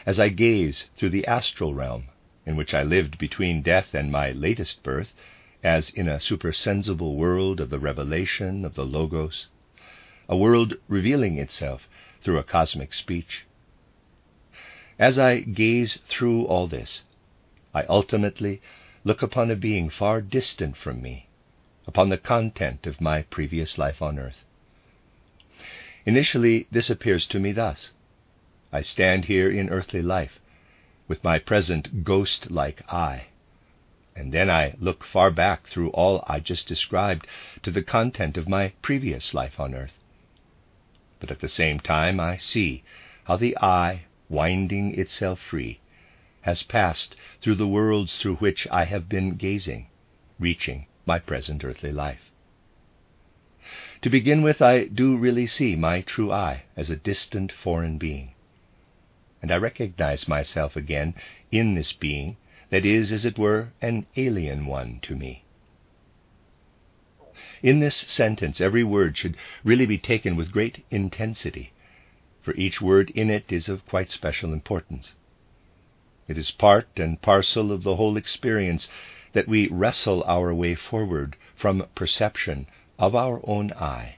as 0.05 0.19
I 0.19 0.29
gaze 0.29 0.91
through 0.95 1.09
the 1.09 1.25
astral 1.25 1.73
realm, 1.73 2.09
in 2.45 2.55
which 2.55 2.71
I 2.71 2.83
lived 2.83 3.17
between 3.17 3.63
death 3.63 3.95
and 3.95 4.11
my 4.11 4.31
latest 4.31 4.83
birth, 4.83 5.11
as 5.63 5.89
in 5.89 6.07
a 6.07 6.19
supersensible 6.19 7.15
world 7.15 7.59
of 7.59 7.71
the 7.71 7.79
revelation 7.79 8.63
of 8.63 8.75
the 8.75 8.85
Logos, 8.85 9.47
a 10.29 10.37
world 10.37 10.75
revealing 10.87 11.39
itself 11.39 11.89
through 12.21 12.37
a 12.37 12.43
cosmic 12.43 12.93
speech. 12.93 13.47
As 14.99 15.17
I 15.17 15.39
gaze 15.39 15.97
through 16.07 16.45
all 16.45 16.67
this, 16.67 17.05
I 17.73 17.85
ultimately 17.85 18.61
look 19.03 19.23
upon 19.23 19.49
a 19.49 19.55
being 19.55 19.89
far 19.89 20.21
distant 20.21 20.77
from 20.77 21.01
me, 21.01 21.27
upon 21.85 22.09
the 22.09 22.17
content 22.17 22.87
of 22.87 23.01
my 23.01 23.21
previous 23.23 23.77
life 23.77 24.01
on 24.01 24.17
earth. 24.17 24.43
Initially, 26.05 26.67
this 26.71 26.89
appears 26.89 27.25
to 27.25 27.39
me 27.39 27.51
thus 27.51 27.91
I 28.71 28.81
stand 28.81 29.25
here 29.25 29.51
in 29.51 29.69
earthly 29.69 30.01
life, 30.01 30.39
with 31.07 31.23
my 31.23 31.39
present 31.39 32.03
ghost 32.03 32.49
like 32.49 32.81
I. 32.91 33.25
And 34.15 34.31
then 34.33 34.49
I 34.49 34.75
look 34.79 35.03
far 35.03 35.31
back 35.31 35.67
through 35.67 35.89
all 35.91 36.23
I 36.27 36.39
just 36.39 36.67
described 36.67 37.27
to 37.63 37.71
the 37.71 37.83
content 37.83 38.37
of 38.37 38.49
my 38.49 38.73
previous 38.81 39.33
life 39.33 39.59
on 39.59 39.75
earth. 39.75 39.97
But 41.19 41.31
at 41.31 41.39
the 41.39 41.47
same 41.47 41.79
time, 41.79 42.19
I 42.19 42.37
see 42.37 42.83
how 43.25 43.37
the 43.37 43.57
I, 43.57 44.05
winding 44.29 44.97
itself 44.97 45.39
free, 45.39 45.79
has 46.41 46.63
passed 46.63 47.15
through 47.41 47.55
the 47.55 47.67
worlds 47.67 48.17
through 48.17 48.35
which 48.35 48.67
I 48.71 48.85
have 48.85 49.07
been 49.07 49.35
gazing, 49.35 49.87
reaching 50.39 50.87
my 51.05 51.19
present 51.19 51.63
earthly 51.63 51.91
life. 51.91 52.31
To 54.01 54.09
begin 54.09 54.41
with, 54.41 54.61
I 54.61 54.85
do 54.85 55.15
really 55.15 55.47
see 55.47 55.75
my 55.75 56.01
true 56.01 56.31
I 56.31 56.63
as 56.75 56.89
a 56.89 56.95
distant 56.95 57.51
foreign 57.51 57.97
being 57.97 58.33
and 59.43 59.51
I 59.51 59.57
recognize 59.57 60.25
myself 60.25 60.77
again 60.77 61.15
in 61.51 61.75
this 61.75 61.91
being 61.91 62.37
that 62.69 62.85
is, 62.85 63.11
as 63.11 63.25
it 63.25 63.37
were, 63.37 63.73
an 63.81 64.05
alien 64.15 64.65
one 64.65 64.99
to 65.01 65.17
me. 65.17 65.43
In 67.61 67.81
this 67.81 67.97
sentence, 67.97 68.61
every 68.61 68.85
word 68.85 69.17
should 69.17 69.35
really 69.65 69.85
be 69.85 69.97
taken 69.97 70.37
with 70.37 70.53
great 70.53 70.85
intensity, 70.89 71.73
for 72.41 72.55
each 72.55 72.81
word 72.81 73.09
in 73.09 73.29
it 73.29 73.51
is 73.51 73.67
of 73.67 73.85
quite 73.85 74.11
special 74.11 74.53
importance. 74.53 75.13
It 76.29 76.37
is 76.37 76.51
part 76.51 76.87
and 76.95 77.21
parcel 77.21 77.73
of 77.73 77.83
the 77.83 77.97
whole 77.97 78.15
experience 78.15 78.87
that 79.33 79.47
we 79.47 79.67
wrestle 79.67 80.23
our 80.23 80.53
way 80.53 80.75
forward 80.75 81.35
from 81.55 81.85
perception 81.95 82.67
of 82.97 83.15
our 83.15 83.41
own 83.43 83.71
I 83.73 84.15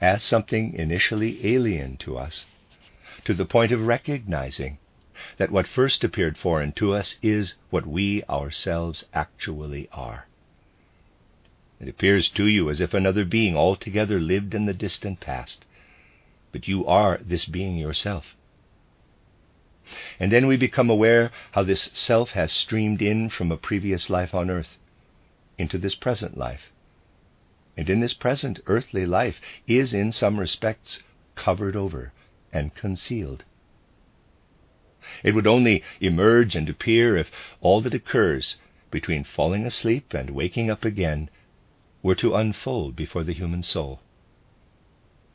as 0.00 0.22
something 0.22 0.74
initially 0.74 1.54
alien 1.54 1.96
to 1.98 2.16
us 2.16 2.46
to 3.24 3.34
the 3.34 3.44
point 3.44 3.72
of 3.72 3.86
recognizing 3.86 4.78
that 5.36 5.50
what 5.50 5.66
first 5.66 6.04
appeared 6.04 6.38
foreign 6.38 6.72
to 6.72 6.94
us 6.94 7.16
is 7.22 7.54
what 7.70 7.86
we 7.86 8.22
ourselves 8.24 9.04
actually 9.12 9.88
are. 9.92 10.26
It 11.80 11.88
appears 11.88 12.28
to 12.30 12.46
you 12.46 12.70
as 12.70 12.80
if 12.80 12.94
another 12.94 13.24
being 13.24 13.56
altogether 13.56 14.20
lived 14.20 14.54
in 14.54 14.66
the 14.66 14.74
distant 14.74 15.20
past, 15.20 15.64
but 16.52 16.68
you 16.68 16.86
are 16.86 17.18
this 17.18 17.44
being 17.44 17.76
yourself. 17.76 18.34
And 20.20 20.30
then 20.30 20.46
we 20.46 20.58
become 20.58 20.90
aware 20.90 21.30
how 21.52 21.62
this 21.62 21.88
self 21.94 22.32
has 22.32 22.52
streamed 22.52 23.00
in 23.00 23.30
from 23.30 23.50
a 23.50 23.56
previous 23.56 24.10
life 24.10 24.34
on 24.34 24.50
earth 24.50 24.76
into 25.56 25.78
this 25.78 25.94
present 25.94 26.36
life. 26.36 26.70
And 27.74 27.88
in 27.88 28.00
this 28.00 28.12
present 28.12 28.60
earthly 28.66 29.06
life 29.06 29.40
is, 29.66 29.94
in 29.94 30.12
some 30.12 30.38
respects, 30.38 31.02
covered 31.36 31.74
over 31.74 32.12
and 32.52 32.74
concealed. 32.74 33.44
It 35.22 35.34
would 35.34 35.46
only 35.46 35.82
emerge 36.00 36.54
and 36.54 36.68
appear 36.68 37.16
if 37.16 37.30
all 37.62 37.80
that 37.80 37.94
occurs 37.94 38.56
between 38.90 39.24
falling 39.24 39.64
asleep 39.64 40.12
and 40.12 40.30
waking 40.30 40.70
up 40.70 40.84
again 40.84 41.30
were 42.02 42.14
to 42.16 42.34
unfold 42.34 42.94
before 42.94 43.24
the 43.24 43.32
human 43.32 43.62
soul. 43.62 44.02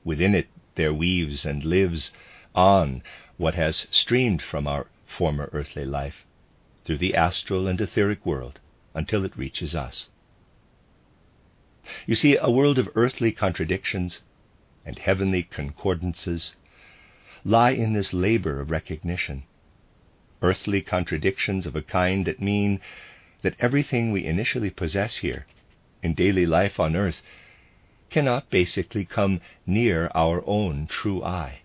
Within 0.03 0.35
it 0.35 0.47
there 0.75 0.93
weaves 0.93 1.43
and 1.45 1.63
lives 1.63 2.11
on 2.55 3.01
what 3.37 3.55
has 3.55 3.87
streamed 3.91 4.41
from 4.41 4.67
our 4.67 4.87
former 5.05 5.49
earthly 5.53 5.85
life 5.85 6.25
through 6.85 6.97
the 6.97 7.15
astral 7.15 7.67
and 7.67 7.79
etheric 7.79 8.25
world 8.25 8.59
until 8.93 9.25
it 9.25 9.37
reaches 9.37 9.75
us. 9.75 10.09
You 12.05 12.15
see, 12.15 12.37
a 12.37 12.49
world 12.49 12.79
of 12.79 12.89
earthly 12.95 13.31
contradictions 13.31 14.21
and 14.85 14.99
heavenly 14.99 15.43
concordances 15.43 16.55
lie 17.43 17.71
in 17.71 17.93
this 17.93 18.13
labor 18.13 18.61
of 18.61 18.71
recognition. 18.71 19.43
Earthly 20.41 20.81
contradictions 20.81 21.65
of 21.65 21.75
a 21.75 21.81
kind 21.81 22.25
that 22.25 22.41
mean 22.41 22.79
that 23.41 23.55
everything 23.59 24.11
we 24.11 24.25
initially 24.25 24.69
possess 24.69 25.17
here 25.17 25.45
in 26.01 26.13
daily 26.13 26.45
life 26.45 26.79
on 26.79 26.95
earth 26.95 27.21
cannot 28.09 28.49
basically 28.49 29.05
come 29.05 29.41
near 29.65 30.09
our 30.13 30.43
own 30.45 30.87
true 30.87 31.23
I. 31.23 31.62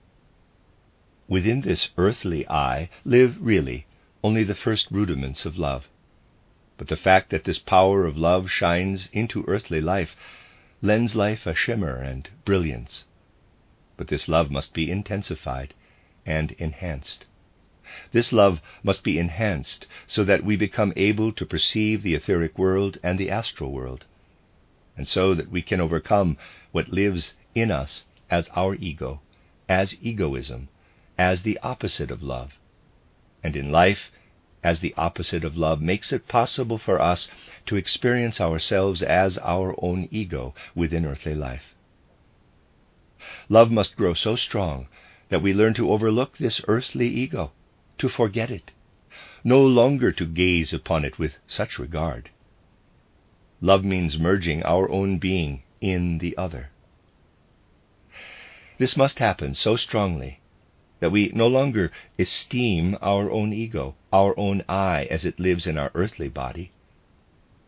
Within 1.28 1.60
this 1.60 1.90
earthly 1.98 2.48
I 2.48 2.88
live 3.04 3.36
really 3.38 3.84
only 4.24 4.44
the 4.44 4.54
first 4.54 4.90
rudiments 4.90 5.44
of 5.44 5.58
love. 5.58 5.86
But 6.78 6.88
the 6.88 6.96
fact 6.96 7.28
that 7.28 7.44
this 7.44 7.58
power 7.58 8.06
of 8.06 8.16
love 8.16 8.50
shines 8.50 9.10
into 9.12 9.44
earthly 9.46 9.82
life 9.82 10.16
lends 10.80 11.14
life 11.14 11.46
a 11.46 11.54
shimmer 11.54 11.96
and 11.96 12.26
brilliance. 12.46 13.04
But 13.98 14.08
this 14.08 14.26
love 14.26 14.50
must 14.50 14.72
be 14.72 14.90
intensified 14.90 15.74
and 16.24 16.52
enhanced. 16.52 17.26
This 18.12 18.32
love 18.32 18.62
must 18.82 19.04
be 19.04 19.18
enhanced 19.18 19.86
so 20.06 20.24
that 20.24 20.44
we 20.44 20.56
become 20.56 20.94
able 20.96 21.32
to 21.32 21.44
perceive 21.44 22.02
the 22.02 22.14
etheric 22.14 22.56
world 22.56 22.96
and 23.02 23.18
the 23.18 23.28
astral 23.28 23.70
world 23.70 24.06
and 24.96 25.06
so 25.06 25.34
that 25.34 25.50
we 25.50 25.60
can 25.60 25.80
overcome 25.80 26.38
what 26.72 26.88
lives 26.88 27.34
in 27.54 27.70
us 27.70 28.04
as 28.30 28.48
our 28.56 28.74
ego, 28.76 29.20
as 29.68 29.94
egoism, 30.02 30.68
as 31.18 31.42
the 31.42 31.58
opposite 31.62 32.10
of 32.10 32.22
love. 32.22 32.52
And 33.42 33.56
in 33.56 33.72
life, 33.72 34.12
as 34.62 34.80
the 34.80 34.94
opposite 34.96 35.44
of 35.44 35.56
love, 35.56 35.80
makes 35.80 36.12
it 36.12 36.28
possible 36.28 36.78
for 36.78 37.00
us 37.00 37.30
to 37.66 37.76
experience 37.76 38.40
ourselves 38.40 39.02
as 39.02 39.36
our 39.38 39.74
own 39.78 40.08
ego 40.10 40.54
within 40.74 41.04
earthly 41.04 41.34
life. 41.34 41.74
Love 43.48 43.70
must 43.70 43.96
grow 43.96 44.14
so 44.14 44.36
strong 44.36 44.88
that 45.28 45.42
we 45.42 45.52
learn 45.52 45.74
to 45.74 45.90
overlook 45.90 46.38
this 46.38 46.60
earthly 46.68 47.08
ego, 47.08 47.52
to 47.98 48.08
forget 48.08 48.50
it, 48.50 48.70
no 49.44 49.60
longer 49.60 50.12
to 50.12 50.24
gaze 50.24 50.72
upon 50.72 51.04
it 51.04 51.18
with 51.18 51.36
such 51.46 51.78
regard. 51.78 52.30
Love 53.60 53.84
means 53.84 54.18
merging 54.18 54.62
our 54.62 54.88
own 54.88 55.18
being 55.18 55.62
in 55.80 56.18
the 56.18 56.36
other. 56.36 56.70
This 58.78 58.96
must 58.96 59.18
happen 59.18 59.54
so 59.54 59.76
strongly 59.76 60.40
that 61.00 61.10
we 61.10 61.30
no 61.34 61.46
longer 61.46 61.90
esteem 62.18 62.96
our 63.00 63.30
own 63.30 63.52
ego, 63.52 63.94
our 64.12 64.38
own 64.38 64.64
I, 64.68 65.04
as 65.10 65.24
it 65.24 65.38
lives 65.38 65.66
in 65.66 65.78
our 65.78 65.90
earthly 65.94 66.28
body. 66.28 66.72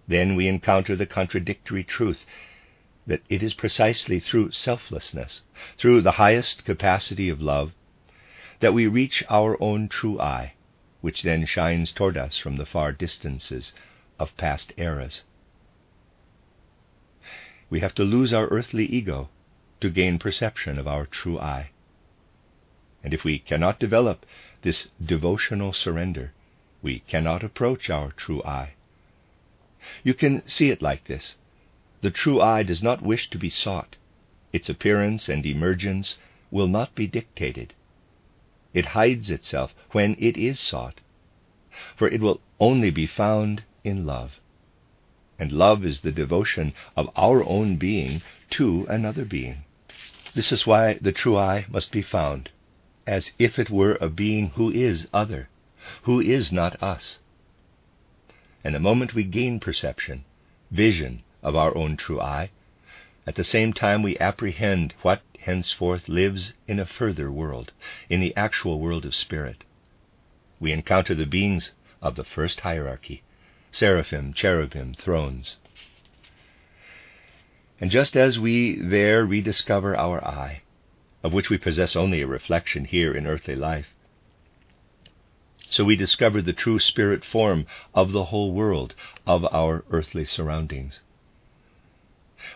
Then 0.08 0.34
we 0.34 0.48
encounter 0.48 0.96
the 0.96 1.06
contradictory 1.06 1.84
truth 1.84 2.24
that 3.06 3.22
it 3.28 3.42
is 3.42 3.54
precisely 3.54 4.20
through 4.20 4.50
selflessness, 4.50 5.42
through 5.76 6.00
the 6.00 6.12
highest 6.12 6.64
capacity 6.64 7.28
of 7.28 7.40
love, 7.40 7.72
that 8.60 8.74
we 8.74 8.86
reach 8.86 9.22
our 9.28 9.60
own 9.62 9.88
true 9.88 10.20
I, 10.20 10.54
which 11.00 11.22
then 11.22 11.46
shines 11.46 11.92
toward 11.92 12.16
us 12.16 12.38
from 12.38 12.56
the 12.56 12.66
far 12.66 12.92
distances 12.92 13.72
of 14.18 14.36
past 14.36 14.72
eras. 14.76 15.22
We 17.70 17.80
have 17.80 17.94
to 17.94 18.04
lose 18.04 18.32
our 18.32 18.48
earthly 18.48 18.84
ego 18.86 19.28
to 19.80 19.90
gain 19.90 20.18
perception 20.18 20.78
of 20.78 20.86
our 20.86 21.06
true 21.06 21.38
I. 21.38 21.70
And 23.02 23.14
if 23.14 23.24
we 23.24 23.38
cannot 23.38 23.80
develop 23.80 24.26
this 24.62 24.88
devotional 25.04 25.72
surrender, 25.72 26.32
we 26.82 27.00
cannot 27.00 27.42
approach 27.42 27.88
our 27.88 28.12
true 28.12 28.42
I. 28.44 28.74
You 30.04 30.14
can 30.14 30.46
see 30.46 30.70
it 30.70 30.82
like 30.82 31.04
this. 31.04 31.36
The 32.02 32.10
true 32.10 32.40
I 32.40 32.62
does 32.62 32.82
not 32.82 33.02
wish 33.02 33.30
to 33.30 33.38
be 33.38 33.50
sought. 33.50 33.96
Its 34.52 34.68
appearance 34.68 35.28
and 35.28 35.46
emergence 35.46 36.18
will 36.50 36.68
not 36.68 36.94
be 36.94 37.06
dictated. 37.06 37.74
It 38.74 38.86
hides 38.86 39.30
itself 39.30 39.74
when 39.92 40.16
it 40.18 40.36
is 40.36 40.60
sought, 40.60 41.00
for 41.96 42.08
it 42.08 42.20
will 42.20 42.40
only 42.58 42.90
be 42.90 43.06
found 43.06 43.62
in 43.82 44.04
love 44.04 44.40
and 45.40 45.52
love 45.52 45.86
is 45.86 46.00
the 46.00 46.12
devotion 46.12 46.74
of 46.94 47.08
our 47.16 47.42
own 47.44 47.76
being 47.76 48.20
to 48.50 48.86
another 48.90 49.24
being. 49.24 49.64
This 50.34 50.52
is 50.52 50.66
why 50.66 50.98
the 51.00 51.12
true 51.12 51.38
I 51.38 51.64
must 51.70 51.90
be 51.90 52.02
found, 52.02 52.50
as 53.10 53.32
if 53.40 53.58
it 53.58 53.68
were 53.68 53.98
a 54.00 54.08
being 54.08 54.50
who 54.50 54.70
is 54.70 55.08
other, 55.12 55.48
who 56.02 56.20
is 56.20 56.52
not 56.52 56.80
us. 56.80 57.18
And 58.62 58.72
the 58.72 58.78
moment 58.78 59.14
we 59.14 59.24
gain 59.24 59.58
perception, 59.58 60.24
vision 60.70 61.24
of 61.42 61.56
our 61.56 61.76
own 61.76 61.96
true 61.96 62.20
I, 62.20 62.50
at 63.26 63.34
the 63.34 63.42
same 63.42 63.72
time 63.72 64.04
we 64.04 64.16
apprehend 64.18 64.94
what 65.02 65.22
henceforth 65.40 66.08
lives 66.08 66.52
in 66.68 66.78
a 66.78 66.86
further 66.86 67.32
world, 67.32 67.72
in 68.08 68.20
the 68.20 68.36
actual 68.36 68.78
world 68.78 69.04
of 69.04 69.16
spirit. 69.16 69.64
We 70.60 70.70
encounter 70.70 71.16
the 71.16 71.26
beings 71.26 71.72
of 72.00 72.14
the 72.14 72.22
first 72.22 72.60
hierarchy, 72.60 73.24
seraphim, 73.72 74.34
cherubim, 74.34 74.94
thrones. 74.94 75.56
And 77.80 77.90
just 77.90 78.16
as 78.16 78.38
we 78.38 78.76
there 78.76 79.24
rediscover 79.26 79.96
our 79.96 80.24
I, 80.24 80.62
of 81.22 81.32
which 81.32 81.50
we 81.50 81.58
possess 81.58 81.94
only 81.94 82.20
a 82.20 82.26
reflection 82.26 82.84
here 82.84 83.12
in 83.12 83.26
earthly 83.26 83.56
life, 83.56 83.94
so 85.70 85.84
we 85.84 85.94
discover 85.94 86.42
the 86.42 86.52
true 86.52 86.80
spirit 86.80 87.24
form 87.24 87.64
of 87.94 88.10
the 88.10 88.24
whole 88.24 88.52
world, 88.52 88.94
of 89.24 89.44
our 89.52 89.84
earthly 89.90 90.24
surroundings. 90.24 91.00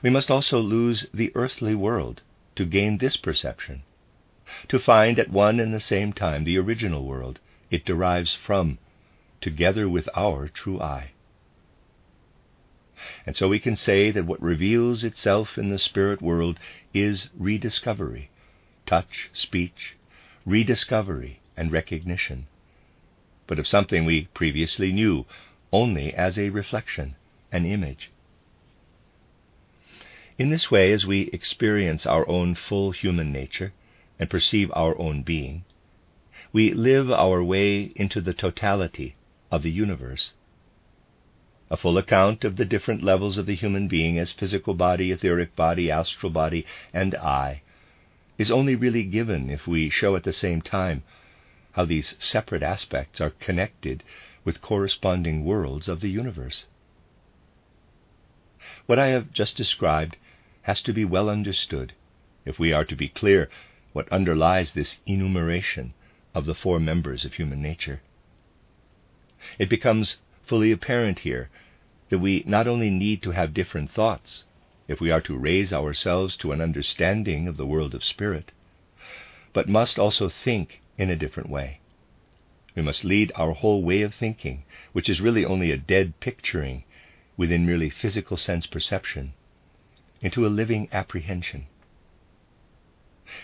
We 0.03 0.11
must 0.11 0.33
also 0.33 0.59
lose 0.59 1.07
the 1.15 1.31
earthly 1.37 1.77
world 1.77 2.23
to 2.57 2.65
gain 2.65 2.99
this 2.99 3.17
perception, 3.17 3.83
to 4.69 4.81
find 4.81 5.19
at 5.21 5.31
one 5.31 5.61
and 5.61 5.73
the 5.73 5.79
same 5.79 6.13
time 6.13 6.43
the 6.43 6.59
original 6.59 7.05
world 7.05 7.39
it 7.71 7.85
derives 7.85 8.35
from 8.35 8.79
together 9.41 9.89
with 9.89 10.09
our 10.17 10.49
true 10.49 10.81
I. 10.81 11.11
And 13.27 13.37
so 13.37 13.47
we 13.49 13.61
can 13.61 13.77
say 13.77 14.11
that 14.11 14.27
what 14.27 14.43
reveals 14.43 15.05
itself 15.05 15.57
in 15.57 15.69
the 15.69 15.79
spirit 15.79 16.21
world 16.21 16.59
is 16.93 17.29
rediscovery, 17.39 18.31
touch, 18.87 19.31
speech, 19.33 19.97
rediscovery, 20.45 21.41
and 21.57 21.73
recognition, 21.73 22.47
but 23.47 23.59
of 23.59 23.67
something 23.67 24.05
we 24.05 24.29
previously 24.35 24.93
knew 24.93 25.25
only 25.73 26.13
as 26.15 26.39
a 26.39 26.51
reflection, 26.51 27.17
an 27.51 27.65
image. 27.67 28.11
In 30.37 30.51
this 30.51 30.71
way, 30.71 30.93
as 30.93 31.07
we 31.07 31.29
experience 31.33 32.07
our 32.07 32.29
own 32.29 32.55
full 32.55 32.91
human 32.91 33.33
nature 33.33 33.73
and 34.19 34.29
perceive 34.29 34.71
our 34.75 34.99
own 34.99 35.23
being, 35.23 35.65
we 36.53 36.73
live 36.73 37.11
our 37.11 37.43
way 37.43 37.93
into 37.97 38.21
the 38.21 38.35
totality 38.35 39.17
of 39.51 39.63
the 39.63 39.71
universe. 39.71 40.33
A 41.71 41.77
full 41.77 41.99
account 41.99 42.45
of 42.45 42.57
the 42.57 42.65
different 42.65 43.03
levels 43.03 43.39
of 43.39 43.47
the 43.47 43.55
human 43.55 43.89
being 43.89 44.19
as 44.19 44.33
physical 44.33 44.75
body, 44.75 45.11
etheric 45.11 45.57
body, 45.57 45.91
astral 45.91 46.31
body, 46.31 46.67
and 46.93 47.15
I 47.15 47.63
is 48.39 48.51
only 48.51 48.75
really 48.75 49.05
given 49.05 49.51
if 49.51 49.67
we 49.67 49.89
show 49.89 50.17
at 50.17 50.25
the 50.25 50.33
same 50.33 50.61
time 50.61 51.03
how 51.73 51.85
these 51.85 52.15
separate 52.19 52.63
aspects 52.63 53.21
are 53.21 53.31
connected 53.31 54.03
with 54.45 54.61
corresponding 54.61 55.45
worlds 55.45 55.89
of 55.89 56.01
the 56.01 56.09
universe. 56.09 56.67
What 58.87 58.99
I 58.99 59.09
have 59.09 59.33
just 59.33 59.57
described 59.57 60.17
has 60.63 60.83
to 60.83 60.93
be 60.93 61.05
well 61.05 61.29
understood 61.29 61.93
if 62.45 62.59
we 62.59 62.73
are 62.73 62.85
to 62.85 62.97
be 62.97 63.09
clear 63.09 63.49
what 63.93 64.09
underlies 64.13 64.73
this 64.73 64.99
enumeration 65.07 65.95
of 66.35 66.47
the 66.47 66.55
four 66.55 66.81
members 66.81 67.25
of 67.25 67.35
human 67.35 67.63
nature. 67.63 68.01
It 69.59 69.69
becomes 69.69 70.19
fully 70.45 70.73
apparent 70.73 71.21
here 71.21 71.49
that 72.09 72.19
we 72.19 72.43
not 72.47 72.67
only 72.67 72.91
need 72.91 73.23
to 73.23 73.31
have 73.31 73.55
different 73.55 73.91
thoughts 73.91 74.45
if 74.87 75.01
we 75.01 75.11
are 75.11 75.21
to 75.21 75.37
raise 75.37 75.73
ourselves 75.73 76.37
to 76.37 76.53
an 76.53 76.61
understanding 76.61 77.49
of 77.49 77.57
the 77.57 77.67
world 77.67 77.95
of 77.95 78.05
spirit, 78.05 78.53
but 79.53 79.69
must 79.69 79.99
also 79.99 80.29
think 80.29 80.81
in 80.99 81.11
a 81.11 81.17
different 81.17 81.49
way. 81.49 81.81
We 82.75 82.83
must 82.83 83.05
lead 83.05 83.33
our 83.37 83.53
whole 83.53 83.83
way 83.83 84.03
of 84.03 84.15
thinking, 84.15 84.65
which 84.93 85.09
is 85.09 85.21
really 85.21 85.45
only 85.45 85.71
a 85.71 85.77
dead 85.77 86.19
picturing 86.21 86.85
within 87.37 87.67
merely 87.67 87.89
physical 87.89 88.37
sense 88.37 88.67
perception, 88.67 89.33
into 90.21 90.47
a 90.47 90.49
living 90.49 90.89
apprehension. 90.93 91.67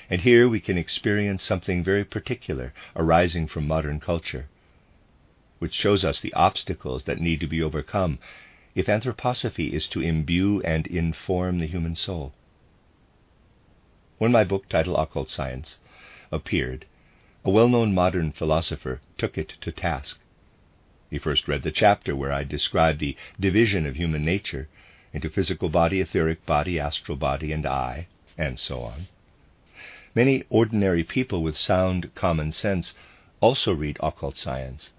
And 0.09 0.20
here 0.20 0.48
we 0.48 0.61
can 0.61 0.76
experience 0.76 1.42
something 1.42 1.83
very 1.83 2.05
particular 2.05 2.74
arising 2.94 3.46
from 3.46 3.66
modern 3.66 3.98
culture, 3.98 4.48
which 5.59 5.74
shows 5.74 6.05
us 6.05 6.20
the 6.20 6.35
obstacles 6.35 7.05
that 7.05 7.20
need 7.20 7.40
to 7.40 7.46
be 7.46 7.62
overcome 7.62 8.18
if 8.75 8.87
anthroposophy 8.87 9.73
is 9.73 9.89
to 9.89 10.01
imbue 10.01 10.61
and 10.63 10.87
inform 10.87 11.59
the 11.59 11.67
human 11.67 11.97
soul. 11.97 12.33
When 14.19 14.31
my 14.31 14.45
book 14.45 14.69
titled 14.69 14.99
Occult 14.99 15.29
Science 15.29 15.79
appeared, 16.31 16.87
a 17.45 17.51
well 17.51 17.69
known 17.69 17.93
modern 17.95 18.31
philosopher 18.31 19.01
took 19.19 19.37
it 19.37 19.55
to 19.63 19.73
task. 19.73 20.21
He 21.11 21.19
first 21.19 21.49
read 21.49 21.63
the 21.63 21.73
chapter 21.73 22.15
where 22.15 22.33
I 22.33 22.45
described 22.45 23.01
the 23.01 23.17
division 23.41 23.87
of 23.87 23.97
human 23.97 24.25
nature 24.25 24.69
into 25.13 25.31
physical 25.31 25.69
body, 25.69 26.01
etheric 26.01 26.47
body, 26.47 26.79
astral 26.79 27.17
body, 27.17 27.51
and 27.51 27.67
I, 27.67 28.07
and 28.39 28.57
so 28.57 28.83
on. 28.83 29.09
Many 30.15 30.45
ordinary 30.49 31.03
people 31.03 31.43
with 31.43 31.57
sound 31.57 32.15
common 32.15 32.53
sense 32.53 32.95
also 33.41 33.73
read 33.73 33.99
occult 34.01 34.37
science 34.37 34.91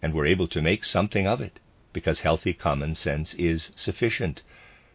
and 0.00 0.14
were 0.14 0.24
able 0.24 0.48
to 0.48 0.62
make 0.62 0.84
something 0.86 1.26
of 1.26 1.42
it 1.42 1.60
because 1.92 2.20
healthy 2.20 2.52
common 2.52 2.94
sense 2.94 3.34
is 3.34 3.72
sufficient 3.76 4.42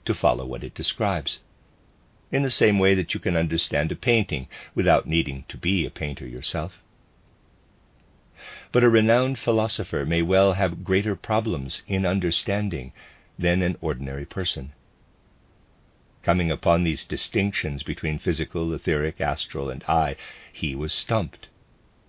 to 0.05 0.13
follow 0.13 0.45
what 0.45 0.63
it 0.63 0.73
describes. 0.73 1.39
In 2.31 2.43
the 2.43 2.49
same 2.49 2.79
way 2.79 2.95
that 2.95 3.13
you 3.13 3.19
can 3.19 3.35
understand 3.35 3.91
a 3.91 3.95
painting 3.95 4.47
without 4.73 5.07
needing 5.07 5.45
to 5.47 5.57
be 5.57 5.85
a 5.85 5.91
painter 5.91 6.27
yourself. 6.27 6.81
But 8.71 8.83
a 8.83 8.89
renowned 8.89 9.39
philosopher 9.39 10.05
may 10.05 10.21
well 10.21 10.53
have 10.53 10.83
greater 10.83 11.15
problems 11.15 11.81
in 11.87 12.05
understanding 12.05 12.93
than 13.39 13.61
an 13.61 13.77
ordinary 13.81 14.25
person. 14.25 14.73
Coming 16.23 16.51
upon 16.51 16.83
these 16.83 17.05
distinctions 17.05 17.83
between 17.83 18.19
physical, 18.19 18.73
etheric, 18.73 19.21
astral, 19.21 19.69
and 19.69 19.83
I, 19.87 20.15
he 20.51 20.75
was 20.75 20.93
stumped. 20.93 21.47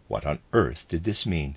What 0.09 0.25
on 0.25 0.39
earth 0.53 0.87
did 0.89 1.05
this 1.05 1.27
mean? 1.27 1.57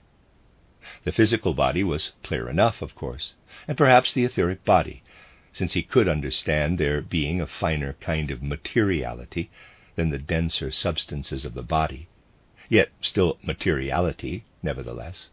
The 1.03 1.11
physical 1.11 1.53
body 1.53 1.83
was 1.83 2.13
clear 2.23 2.47
enough, 2.47 2.81
of 2.81 2.95
course, 2.95 3.33
and 3.67 3.77
perhaps 3.77 4.13
the 4.13 4.23
etheric 4.23 4.63
body, 4.63 5.03
since 5.51 5.73
he 5.73 5.83
could 5.83 6.07
understand 6.07 6.77
there 6.77 7.01
being 7.01 7.41
a 7.41 7.47
finer 7.47 7.97
kind 7.99 8.31
of 8.31 8.41
materiality 8.41 9.49
than 9.95 10.09
the 10.09 10.17
denser 10.17 10.71
substances 10.71 11.43
of 11.43 11.53
the 11.53 11.63
body, 11.63 12.07
yet 12.69 12.91
still 13.01 13.37
materiality, 13.43 14.45
nevertheless. 14.63 15.27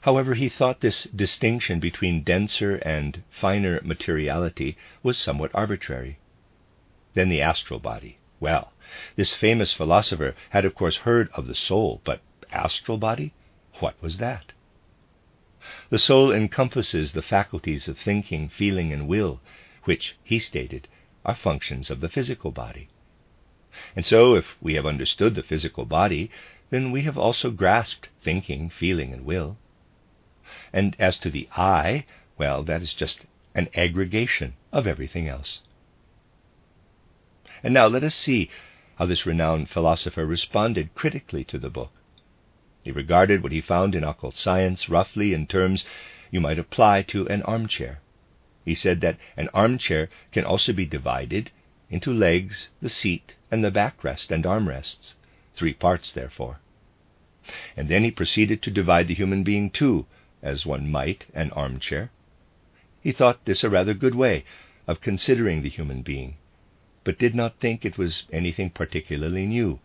However, 0.00 0.34
he 0.34 0.48
thought 0.48 0.80
this 0.80 1.04
distinction 1.04 1.78
between 1.78 2.24
denser 2.24 2.76
and 2.78 3.22
finer 3.30 3.80
materiality 3.84 4.76
was 5.04 5.16
somewhat 5.16 5.52
arbitrary. 5.54 6.18
Then 7.14 7.28
the 7.28 7.40
astral 7.42 7.78
body. 7.78 8.18
Well, 8.44 8.74
this 9.16 9.32
famous 9.32 9.72
philosopher 9.72 10.34
had, 10.50 10.66
of 10.66 10.74
course, 10.74 10.96
heard 11.08 11.30
of 11.30 11.46
the 11.46 11.54
soul, 11.54 12.02
but 12.04 12.20
astral 12.52 12.98
body? 12.98 13.32
What 13.80 13.96
was 14.02 14.18
that? 14.18 14.52
The 15.88 15.98
soul 15.98 16.30
encompasses 16.30 17.12
the 17.12 17.22
faculties 17.22 17.88
of 17.88 17.96
thinking, 17.96 18.50
feeling, 18.50 18.92
and 18.92 19.08
will, 19.08 19.40
which, 19.84 20.16
he 20.22 20.38
stated, 20.38 20.88
are 21.24 21.34
functions 21.34 21.90
of 21.90 22.02
the 22.02 22.10
physical 22.10 22.50
body. 22.50 22.90
And 23.96 24.04
so, 24.04 24.34
if 24.34 24.56
we 24.60 24.74
have 24.74 24.84
understood 24.84 25.36
the 25.36 25.42
physical 25.42 25.86
body, 25.86 26.30
then 26.68 26.92
we 26.92 27.00
have 27.04 27.16
also 27.16 27.50
grasped 27.50 28.10
thinking, 28.22 28.68
feeling, 28.68 29.14
and 29.14 29.24
will. 29.24 29.56
And 30.70 30.96
as 30.98 31.18
to 31.20 31.30
the 31.30 31.48
I, 31.56 32.04
well, 32.36 32.62
that 32.64 32.82
is 32.82 32.92
just 32.92 33.24
an 33.54 33.70
aggregation 33.74 34.52
of 34.70 34.86
everything 34.86 35.28
else. 35.28 35.60
And 37.64 37.72
now 37.72 37.86
let 37.86 38.04
us 38.04 38.14
see 38.14 38.50
how 38.96 39.06
this 39.06 39.24
renowned 39.24 39.70
philosopher 39.70 40.26
responded 40.26 40.94
critically 40.94 41.44
to 41.44 41.58
the 41.58 41.70
book. 41.70 41.92
He 42.82 42.92
regarded 42.92 43.42
what 43.42 43.52
he 43.52 43.62
found 43.62 43.94
in 43.94 44.04
occult 44.04 44.36
science 44.36 44.90
roughly 44.90 45.32
in 45.32 45.46
terms 45.46 45.86
you 46.30 46.42
might 46.42 46.58
apply 46.58 47.00
to 47.04 47.26
an 47.28 47.40
armchair. 47.42 48.00
He 48.66 48.74
said 48.74 49.00
that 49.00 49.16
an 49.38 49.48
armchair 49.54 50.10
can 50.30 50.44
also 50.44 50.74
be 50.74 50.84
divided 50.84 51.50
into 51.88 52.12
legs, 52.12 52.68
the 52.82 52.90
seat, 52.90 53.34
and 53.50 53.64
the 53.64 53.70
backrest 53.70 54.30
and 54.30 54.44
armrests, 54.44 55.14
three 55.54 55.72
parts, 55.72 56.12
therefore. 56.12 56.60
And 57.78 57.88
then 57.88 58.04
he 58.04 58.10
proceeded 58.10 58.60
to 58.62 58.70
divide 58.70 59.08
the 59.08 59.14
human 59.14 59.42
being 59.42 59.70
too, 59.70 60.04
as 60.42 60.66
one 60.66 60.90
might 60.90 61.24
an 61.32 61.50
armchair. 61.52 62.10
He 63.00 63.12
thought 63.12 63.46
this 63.46 63.64
a 63.64 63.70
rather 63.70 63.94
good 63.94 64.14
way 64.14 64.44
of 64.86 65.00
considering 65.00 65.62
the 65.62 65.70
human 65.70 66.02
being, 66.02 66.36
but 67.04 67.18
did 67.18 67.34
not 67.34 67.60
think 67.60 67.84
it 67.84 67.98
was 67.98 68.24
anything 68.32 68.70
particularly 68.70 69.46
new, 69.46 69.78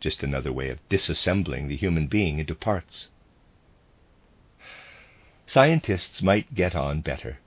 just 0.00 0.22
another 0.22 0.52
way 0.52 0.68
of 0.68 0.86
disassembling 0.90 1.66
the 1.66 1.76
human 1.76 2.06
being 2.06 2.38
into 2.38 2.54
parts. 2.54 3.08
Scientists 5.46 6.22
might 6.22 6.54
get 6.54 6.76
on 6.76 7.00
better. 7.00 7.38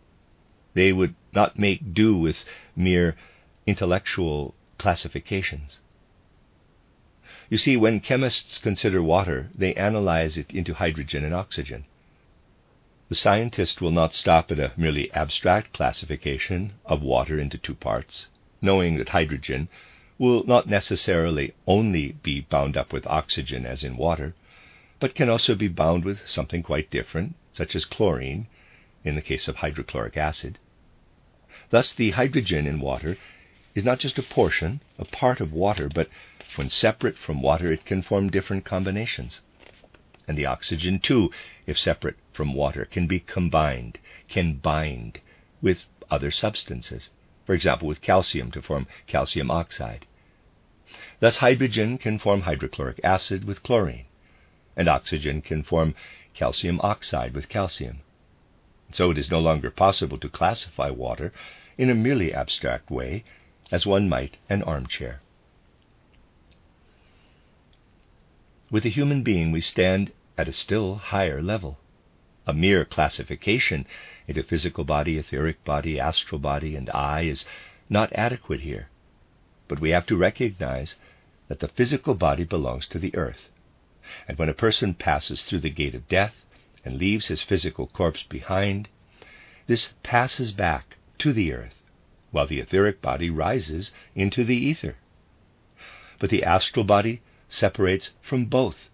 They 0.74 0.92
would 0.92 1.14
not 1.34 1.58
make 1.60 1.94
do 1.94 2.18
with 2.18 2.44
mere 2.76 3.16
intellectual 3.68 4.56
classifications. 4.80 5.80
You 7.48 7.58
see, 7.58 7.78
when 7.78 8.00
chemists 8.00 8.58
consider 8.58 9.04
water, 9.04 9.50
they 9.54 9.76
analyze 9.76 10.36
it 10.36 10.52
into 10.52 10.74
hydrogen 10.74 11.24
and 11.24 11.34
oxygen. 11.34 11.86
The 13.10 13.16
scientist 13.16 13.82
will 13.82 13.92
not 13.92 14.14
stop 14.14 14.52
at 14.52 14.60
a 14.60 14.74
merely 14.76 15.12
abstract 15.14 15.74
classification 15.74 16.74
of 16.86 17.04
water 17.04 17.40
into 17.40 17.60
two 17.60 17.76
parts 17.76 18.28
knowing 18.66 18.98
that 18.98 19.10
hydrogen 19.10 19.70
will 20.18 20.44
not 20.46 20.68
necessarily 20.68 21.54
only 21.68 22.14
be 22.24 22.42
bound 22.42 22.76
up 22.76 22.92
with 22.92 23.06
oxygen 23.06 23.66
as 23.66 23.84
in 23.84 23.96
water, 23.96 24.34
but 25.00 25.14
can 25.14 25.30
also 25.30 25.54
be 25.54 25.68
bound 25.68 26.04
with 26.04 26.28
something 26.28 26.64
quite 26.64 26.90
different, 26.90 27.36
such 27.52 27.76
as 27.76 27.86
chlorine, 27.86 28.48
in 29.04 29.14
the 29.16 29.22
case 29.22 29.48
of 29.48 29.58
hydrochloric 29.58 30.18
acid. 30.18 30.58
Thus, 31.70 31.94
the 31.94 32.12
hydrogen 32.12 32.66
in 32.66 32.80
water 32.80 33.18
is 33.76 33.84
not 33.84 34.00
just 34.00 34.18
a 34.18 34.24
portion, 34.24 34.82
a 34.98 35.06
part 35.06 35.40
of 35.40 35.54
water, 35.54 35.88
but 35.88 36.10
when 36.56 36.70
separate 36.70 37.18
from 37.18 37.42
water, 37.42 37.72
it 37.72 37.86
can 37.86 38.02
form 38.02 38.32
different 38.32 38.66
combinations. 38.66 39.42
And 40.28 40.38
the 40.38 40.46
oxygen, 40.46 41.00
too, 41.00 41.32
if 41.68 41.78
separate 41.78 42.16
from 42.34 42.54
water, 42.54 42.86
can 42.86 43.06
be 43.06 43.20
combined, 43.20 44.00
can 44.28 44.56
bind 44.56 45.20
with 45.62 45.84
other 46.10 46.32
substances 46.32 47.10
for 47.46 47.54
example 47.54 47.88
with 47.88 48.02
calcium 48.02 48.52
to 48.52 48.62
form 48.62 48.88
calcium 49.08 49.52
oxide. 49.52 50.06
Thus, 51.20 51.38
hydrogen 51.38 51.98
can 51.98 52.20
form 52.20 52.42
hydrochloric 52.42 53.00
acid 53.04 53.46
with 53.46 53.64
chlorine, 53.64 54.06
and 54.76 54.88
oxygen 54.88 55.42
can 55.42 55.64
form 55.64 55.96
calcium 56.34 56.80
oxide 56.82 57.34
with 57.34 57.50
calcium. 57.50 58.02
So 58.92 59.12
it 59.12 59.18
is 59.18 59.32
no 59.32 59.40
longer 59.40 59.72
possible 59.72 60.18
to 60.20 60.30
classify 60.30 60.90
water 60.90 61.34
in 61.78 61.90
a 61.90 61.96
merely 61.96 62.34
abstract 62.34 62.90
way, 62.92 63.24
as 63.72 63.86
one 63.86 64.08
might 64.08 64.38
an 64.50 64.64
armchair. 64.64 65.22
With 68.72 68.84
the 68.84 68.90
human 68.90 69.24
being, 69.24 69.52
we 69.52 69.62
stand 69.62 70.12
at 70.38 70.48
a 70.48 70.54
still 70.54 70.96
higher 70.96 71.42
level. 71.42 71.78
A 72.48 72.54
mere 72.54 72.86
classification 72.86 73.88
into 74.28 74.44
physical 74.44 74.84
body, 74.84 75.18
etheric 75.18 75.64
body, 75.64 76.00
astral 76.00 76.40
body, 76.40 76.76
and 76.76 76.90
I 76.92 77.22
is 77.22 77.46
not 77.90 78.14
adequate 78.14 78.62
here. 78.62 78.90
But 79.68 79.80
we 79.80 79.90
have 79.90 80.06
to 80.08 80.16
recognize 80.16 80.96
that 81.48 81.60
the 81.60 81.68
physical 81.68 82.14
body 82.14 82.44
belongs 82.44 82.88
to 82.90 83.00
the 83.00 83.16
earth. 83.16 83.50
And 84.28 84.38
when 84.38 84.50
a 84.50 84.54
person 84.54 84.94
passes 84.94 85.44
through 85.44 85.62
the 85.62 85.70
gate 85.70 85.96
of 85.96 86.08
death 86.08 86.36
and 86.84 86.98
leaves 86.98 87.28
his 87.28 87.42
physical 87.42 87.88
corpse 87.88 88.24
behind, 88.24 88.90
this 89.66 89.94
passes 90.04 90.52
back 90.52 90.98
to 91.18 91.34
the 91.34 91.52
earth, 91.52 91.82
while 92.30 92.46
the 92.46 92.60
etheric 92.60 93.02
body 93.02 93.30
rises 93.32 93.92
into 94.14 94.44
the 94.44 94.58
ether. 94.58 94.98
But 96.20 96.30
the 96.30 96.44
astral 96.44 96.86
body 96.86 97.22
separates 97.50 98.12
from 98.22 98.46
both 98.46 98.90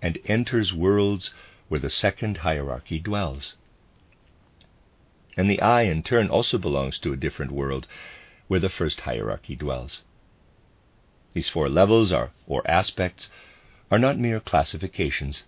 and 0.00 0.18
enters 0.26 0.72
worlds 0.72 1.34
where 1.68 1.80
the 1.80 1.90
second 1.90 2.38
hierarchy 2.38 2.98
dwells. 2.98 3.54
And 5.36 5.48
the 5.48 5.62
I, 5.62 5.82
in 5.82 6.02
turn, 6.02 6.28
also 6.28 6.58
belongs 6.58 6.98
to 6.98 7.12
a 7.12 7.16
different 7.16 7.52
world 7.52 7.86
where 8.48 8.60
the 8.60 8.68
first 8.68 9.00
hierarchy 9.00 9.56
dwells. 9.56 10.02
These 11.32 11.48
four 11.48 11.70
levels 11.70 12.12
are, 12.12 12.32
or 12.46 12.68
aspects 12.70 13.30
are 13.90 13.98
not 13.98 14.18
mere 14.18 14.40
classifications, 14.40 15.44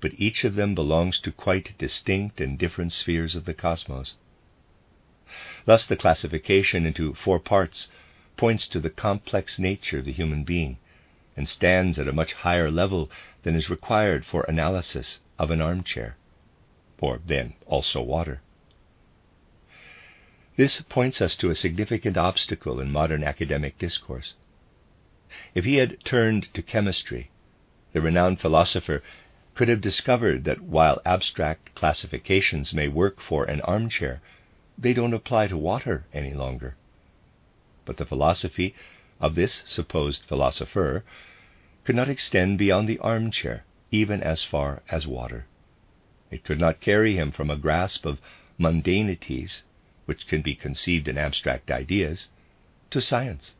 but 0.00 0.18
each 0.18 0.44
of 0.44 0.54
them 0.54 0.74
belongs 0.74 1.18
to 1.20 1.32
quite 1.32 1.76
distinct 1.76 2.40
and 2.40 2.58
different 2.58 2.92
spheres 2.92 3.36
of 3.36 3.44
the 3.44 3.52
cosmos. 3.52 4.14
Thus, 5.66 5.84
the 5.84 5.96
classification 5.96 6.86
into 6.86 7.12
four 7.12 7.38
parts 7.38 7.88
points 8.36 8.66
to 8.68 8.80
the 8.80 8.90
complex 8.90 9.58
nature 9.58 9.98
of 9.98 10.04
the 10.06 10.12
human 10.12 10.44
being, 10.44 10.78
and 11.36 11.48
stands 11.48 11.98
at 11.98 12.08
a 12.08 12.12
much 12.12 12.32
higher 12.32 12.70
level 12.70 13.10
than 13.42 13.54
is 13.54 13.68
required 13.68 14.24
for 14.24 14.44
analysis 14.48 15.18
of 15.38 15.50
an 15.50 15.60
armchair, 15.60 16.16
or 17.00 17.20
then 17.26 17.54
also 17.66 18.00
water. 18.02 18.40
This 20.56 20.80
points 20.80 21.20
us 21.20 21.36
to 21.36 21.50
a 21.50 21.54
significant 21.54 22.16
obstacle 22.16 22.80
in 22.80 22.90
modern 22.90 23.22
academic 23.22 23.78
discourse. 23.78 24.34
If 25.54 25.64
he 25.64 25.76
had 25.76 26.02
turned 26.04 26.52
to 26.54 26.62
chemistry, 26.62 27.30
the 27.92 28.00
renowned 28.00 28.40
philosopher 28.40 29.02
could 29.54 29.68
have 29.68 29.80
discovered 29.80 30.44
that 30.44 30.62
while 30.62 31.00
abstract 31.04 31.74
classifications 31.74 32.72
may 32.72 32.88
work 32.88 33.20
for 33.20 33.44
an 33.44 33.60
armchair, 33.62 34.20
they 34.78 34.92
don't 34.92 35.14
apply 35.14 35.48
to 35.48 35.56
water 35.56 36.06
any 36.12 36.32
longer. 36.32 36.76
But 37.84 37.96
the 37.98 38.06
philosophy 38.06 38.74
of 39.20 39.34
this 39.34 39.62
supposed 39.66 40.22
philosopher 40.24 41.04
could 41.84 41.96
not 41.96 42.08
extend 42.08 42.58
beyond 42.58 42.88
the 42.88 42.98
armchair, 42.98 43.64
even 43.96 44.22
as 44.22 44.44
far 44.44 44.82
as 44.90 45.06
water. 45.06 45.46
It 46.30 46.44
could 46.44 46.60
not 46.60 46.82
carry 46.82 47.16
him 47.16 47.32
from 47.32 47.50
a 47.50 47.56
grasp 47.56 48.04
of 48.04 48.20
mundanities, 48.58 49.62
which 50.04 50.26
can 50.28 50.42
be 50.42 50.54
conceived 50.54 51.08
in 51.08 51.16
abstract 51.16 51.70
ideas, 51.70 52.28
to 52.90 53.00
science, 53.00 53.54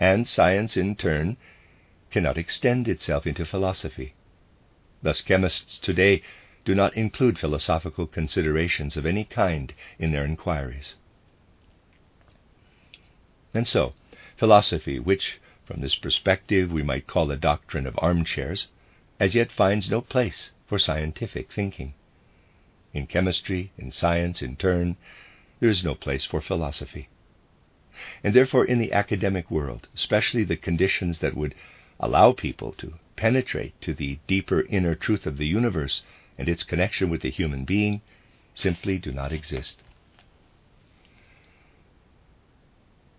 and 0.00 0.26
science 0.26 0.76
in 0.76 0.96
turn 0.96 1.36
cannot 2.10 2.36
extend 2.36 2.88
itself 2.88 3.26
into 3.26 3.44
philosophy. 3.44 4.14
Thus, 5.02 5.20
chemists 5.20 5.78
today 5.78 6.22
do 6.64 6.74
not 6.74 6.96
include 6.96 7.38
philosophical 7.38 8.06
considerations 8.06 8.96
of 8.96 9.06
any 9.06 9.24
kind 9.24 9.72
in 9.98 10.10
their 10.10 10.24
inquiries. 10.24 10.96
And 13.54 13.66
so, 13.66 13.94
philosophy, 14.36 14.98
which, 14.98 15.40
from 15.64 15.80
this 15.80 15.94
perspective, 15.94 16.72
we 16.72 16.82
might 16.82 17.06
call 17.06 17.30
a 17.30 17.36
doctrine 17.36 17.86
of 17.86 17.98
armchairs, 17.98 18.66
as 19.20 19.34
yet 19.34 19.52
finds 19.52 19.90
no 19.90 20.00
place 20.00 20.50
for 20.66 20.78
scientific 20.78 21.52
thinking. 21.52 21.92
In 22.94 23.06
chemistry, 23.06 23.70
in 23.76 23.92
science, 23.92 24.40
in 24.40 24.56
turn, 24.56 24.96
there 25.60 25.68
is 25.68 25.84
no 25.84 25.94
place 25.94 26.24
for 26.24 26.40
philosophy. 26.40 27.08
And 28.24 28.32
therefore, 28.32 28.64
in 28.64 28.78
the 28.78 28.92
academic 28.94 29.50
world, 29.50 29.88
especially 29.94 30.42
the 30.42 30.56
conditions 30.56 31.18
that 31.18 31.36
would 31.36 31.54
allow 32.00 32.32
people 32.32 32.72
to 32.78 32.94
penetrate 33.14 33.78
to 33.82 33.92
the 33.92 34.18
deeper 34.26 34.62
inner 34.62 34.94
truth 34.94 35.26
of 35.26 35.36
the 35.36 35.46
universe 35.46 36.02
and 36.38 36.48
its 36.48 36.64
connection 36.64 37.10
with 37.10 37.20
the 37.20 37.30
human 37.30 37.66
being, 37.66 38.00
simply 38.54 38.98
do 38.98 39.12
not 39.12 39.32
exist. 39.32 39.82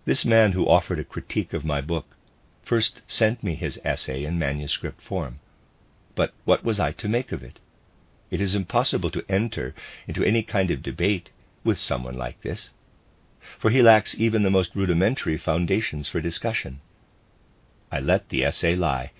This 0.04 0.24
man 0.24 0.50
who 0.50 0.68
offered 0.68 0.98
a 0.98 1.04
critique 1.04 1.52
of 1.52 1.64
my 1.64 1.80
book 1.80 2.16
first 2.64 3.02
sent 3.06 3.44
me 3.44 3.54
his 3.54 3.78
essay 3.84 4.24
in 4.24 4.36
manuscript 4.36 5.00
form. 5.00 5.38
But 6.14 6.34
what 6.44 6.62
was 6.62 6.78
I 6.78 6.92
to 6.92 7.08
make 7.08 7.32
of 7.32 7.42
it? 7.42 7.58
It 8.30 8.40
is 8.40 8.54
impossible 8.54 9.10
to 9.12 9.24
enter 9.30 9.74
into 10.06 10.22
any 10.22 10.42
kind 10.42 10.70
of 10.70 10.82
debate 10.82 11.30
with 11.64 11.78
someone 11.78 12.18
like 12.18 12.42
this, 12.42 12.70
for 13.58 13.70
he 13.70 13.80
lacks 13.80 14.14
even 14.18 14.42
the 14.42 14.50
most 14.50 14.74
rudimentary 14.76 15.38
foundations 15.38 16.10
for 16.10 16.20
discussion. 16.20 16.80
I 17.90 18.00
let 18.00 18.28
the 18.28 18.44
essay 18.44 18.76
lie, 18.76 19.12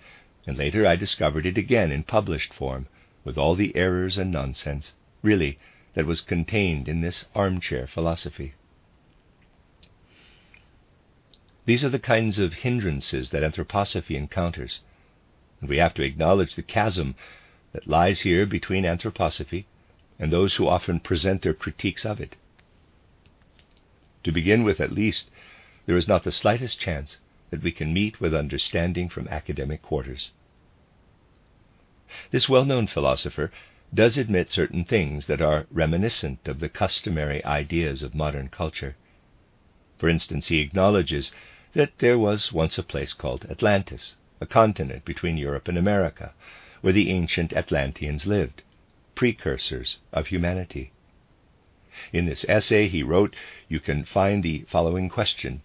and 0.46 0.58
later 0.58 0.86
I 0.86 0.96
discovered 0.96 1.46
it 1.46 1.56
again 1.56 1.90
in 1.90 2.02
published 2.02 2.52
form, 2.52 2.88
with 3.24 3.38
all 3.38 3.54
the 3.54 3.74
errors 3.74 4.18
and 4.18 4.30
nonsense, 4.30 4.92
really, 5.22 5.58
that 5.94 6.04
was 6.04 6.20
contained 6.20 6.88
in 6.88 7.00
this 7.00 7.24
armchair 7.34 7.86
philosophy. 7.86 8.52
These 11.64 11.84
are 11.84 11.90
the 11.90 11.98
kinds 11.98 12.38
of 12.38 12.52
hindrances 12.52 13.30
that 13.30 13.42
anthroposophy 13.42 14.16
encounters, 14.16 14.80
and 15.62 15.70
we 15.70 15.78
have 15.78 15.94
to 15.94 16.02
acknowledge 16.02 16.56
the 16.56 16.62
chasm 16.62 17.14
that 17.72 17.86
lies 17.86 18.20
here 18.20 18.44
between 18.44 18.84
anthroposophy 18.84 19.64
and 20.18 20.30
those 20.30 20.56
who 20.56 20.68
often 20.68 21.00
present 21.00 21.40
their 21.40 21.54
critiques 21.54 22.04
of 22.04 22.20
it. 22.20 22.36
To 24.24 24.32
begin 24.32 24.64
with, 24.64 24.80
at 24.80 24.92
least, 24.92 25.30
there 25.86 25.96
is 25.96 26.08
not 26.08 26.24
the 26.24 26.32
slightest 26.32 26.80
chance 26.80 27.18
that 27.50 27.62
we 27.62 27.70
can 27.70 27.94
meet 27.94 28.20
with 28.20 28.34
understanding 28.34 29.08
from 29.08 29.28
academic 29.28 29.82
quarters. 29.82 30.32
This 32.30 32.48
well 32.48 32.64
known 32.64 32.88
philosopher 32.88 33.52
does 33.94 34.18
admit 34.18 34.50
certain 34.50 34.84
things 34.84 35.26
that 35.26 35.40
are 35.40 35.66
reminiscent 35.70 36.48
of 36.48 36.58
the 36.60 36.68
customary 36.68 37.44
ideas 37.44 38.02
of 38.02 38.14
modern 38.14 38.48
culture. 38.48 38.96
For 39.98 40.08
instance, 40.08 40.48
he 40.48 40.60
acknowledges 40.60 41.30
that 41.74 41.98
there 41.98 42.18
was 42.18 42.52
once 42.52 42.78
a 42.78 42.82
place 42.82 43.12
called 43.12 43.46
Atlantis, 43.48 44.16
a 44.42 44.46
continent 44.46 45.04
between 45.04 45.36
Europe 45.36 45.68
and 45.68 45.78
America, 45.78 46.34
where 46.80 46.92
the 46.92 47.10
ancient 47.10 47.52
Atlanteans 47.52 48.26
lived, 48.26 48.62
precursors 49.14 49.98
of 50.12 50.26
humanity. 50.26 50.90
In 52.12 52.26
this 52.26 52.44
essay 52.48 52.88
he 52.88 53.02
wrote, 53.02 53.36
you 53.68 53.78
can 53.78 54.04
find 54.04 54.42
the 54.42 54.64
following 54.68 55.08
question, 55.08 55.62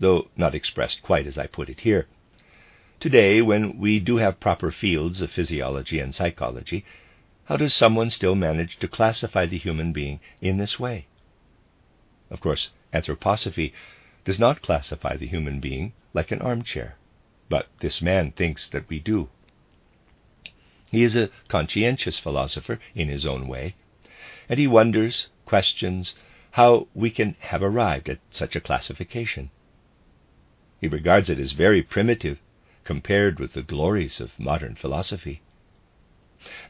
though 0.00 0.28
not 0.36 0.54
expressed 0.54 1.02
quite 1.02 1.26
as 1.26 1.38
I 1.38 1.46
put 1.46 1.68
it 1.68 1.80
here. 1.80 2.08
Today, 2.98 3.42
when 3.42 3.78
we 3.78 4.00
do 4.00 4.16
have 4.16 4.40
proper 4.40 4.72
fields 4.72 5.20
of 5.20 5.30
physiology 5.30 6.00
and 6.00 6.14
psychology, 6.14 6.84
how 7.44 7.56
does 7.56 7.74
someone 7.74 8.10
still 8.10 8.34
manage 8.34 8.78
to 8.78 8.88
classify 8.88 9.46
the 9.46 9.58
human 9.58 9.92
being 9.92 10.18
in 10.40 10.56
this 10.56 10.80
way? 10.80 11.06
Of 12.30 12.40
course, 12.40 12.70
anthroposophy 12.92 13.72
does 14.24 14.40
not 14.40 14.62
classify 14.62 15.16
the 15.16 15.28
human 15.28 15.60
being 15.60 15.92
like 16.12 16.32
an 16.32 16.42
armchair, 16.42 16.96
but 17.48 17.68
this 17.80 18.02
man 18.02 18.32
thinks 18.32 18.68
that 18.68 18.88
we 18.88 18.98
do. 18.98 19.28
He 20.90 21.02
is 21.02 21.16
a 21.16 21.30
conscientious 21.48 22.18
philosopher 22.18 22.78
in 22.94 23.08
his 23.08 23.26
own 23.26 23.48
way, 23.48 23.74
and 24.48 24.58
he 24.58 24.66
wonders, 24.66 25.28
questions, 25.44 26.14
how 26.52 26.88
we 26.94 27.10
can 27.10 27.36
have 27.40 27.62
arrived 27.62 28.08
at 28.08 28.20
such 28.30 28.56
a 28.56 28.60
classification. 28.60 29.50
He 30.80 30.88
regards 30.88 31.28
it 31.28 31.38
as 31.38 31.52
very 31.52 31.82
primitive 31.82 32.40
compared 32.84 33.38
with 33.40 33.52
the 33.52 33.62
glories 33.62 34.20
of 34.20 34.38
modern 34.38 34.74
philosophy. 34.74 35.42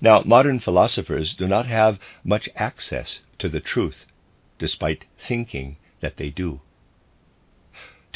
Now, 0.00 0.22
modern 0.22 0.58
philosophers 0.58 1.34
do 1.34 1.46
not 1.46 1.66
have 1.66 1.98
much 2.24 2.48
access 2.56 3.20
to 3.38 3.48
the 3.48 3.60
truth, 3.60 4.06
despite 4.58 5.04
thinking 5.18 5.76
that 6.00 6.16
they 6.16 6.30
do. 6.30 6.60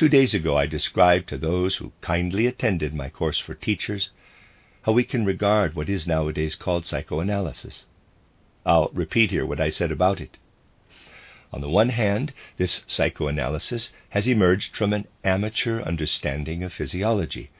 Two 0.01 0.09
days 0.09 0.33
ago, 0.33 0.57
I 0.57 0.65
described 0.65 1.29
to 1.29 1.37
those 1.37 1.77
who 1.77 1.93
kindly 2.01 2.47
attended 2.47 2.95
my 2.95 3.11
course 3.11 3.39
for 3.39 3.53
teachers 3.53 4.09
how 4.81 4.93
we 4.93 5.05
can 5.05 5.27
regard 5.27 5.75
what 5.75 5.91
is 5.91 6.07
nowadays 6.07 6.55
called 6.55 6.87
psychoanalysis. 6.87 7.85
I'll 8.65 8.89
repeat 8.95 9.31
here 9.31 9.45
what 9.45 9.61
I 9.61 9.69
said 9.69 9.93
about 9.93 10.19
it. 10.19 10.39
On 11.53 11.61
the 11.61 11.69
one 11.69 11.91
hand, 11.91 12.33
this 12.57 12.83
psychoanalysis 12.87 13.93
has 14.09 14.27
emerged 14.27 14.75
from 14.75 14.95
an 14.95 15.07
amateur 15.23 15.83
understanding 15.83 16.63
of 16.63 16.73
physiology, 16.73 17.51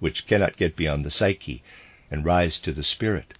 which 0.00 0.26
cannot 0.26 0.56
get 0.56 0.74
beyond 0.74 1.04
the 1.04 1.10
psyche 1.10 1.62
and 2.10 2.24
rise 2.24 2.58
to 2.60 2.72
the 2.72 2.82
spirit, 2.82 3.34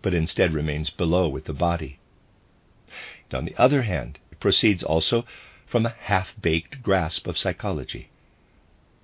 but 0.00 0.14
instead 0.14 0.54
remains 0.54 0.88
below 0.88 1.28
with 1.28 1.44
the 1.44 1.52
body. 1.52 1.98
And 3.24 3.34
on 3.34 3.44
the 3.44 3.56
other 3.58 3.82
hand, 3.82 4.18
it 4.32 4.40
proceeds 4.40 4.82
also 4.82 5.26
from 5.70 5.86
a 5.86 5.94
half 6.00 6.34
baked 6.42 6.82
grasp 6.82 7.28
of 7.28 7.38
psychology. 7.38 8.10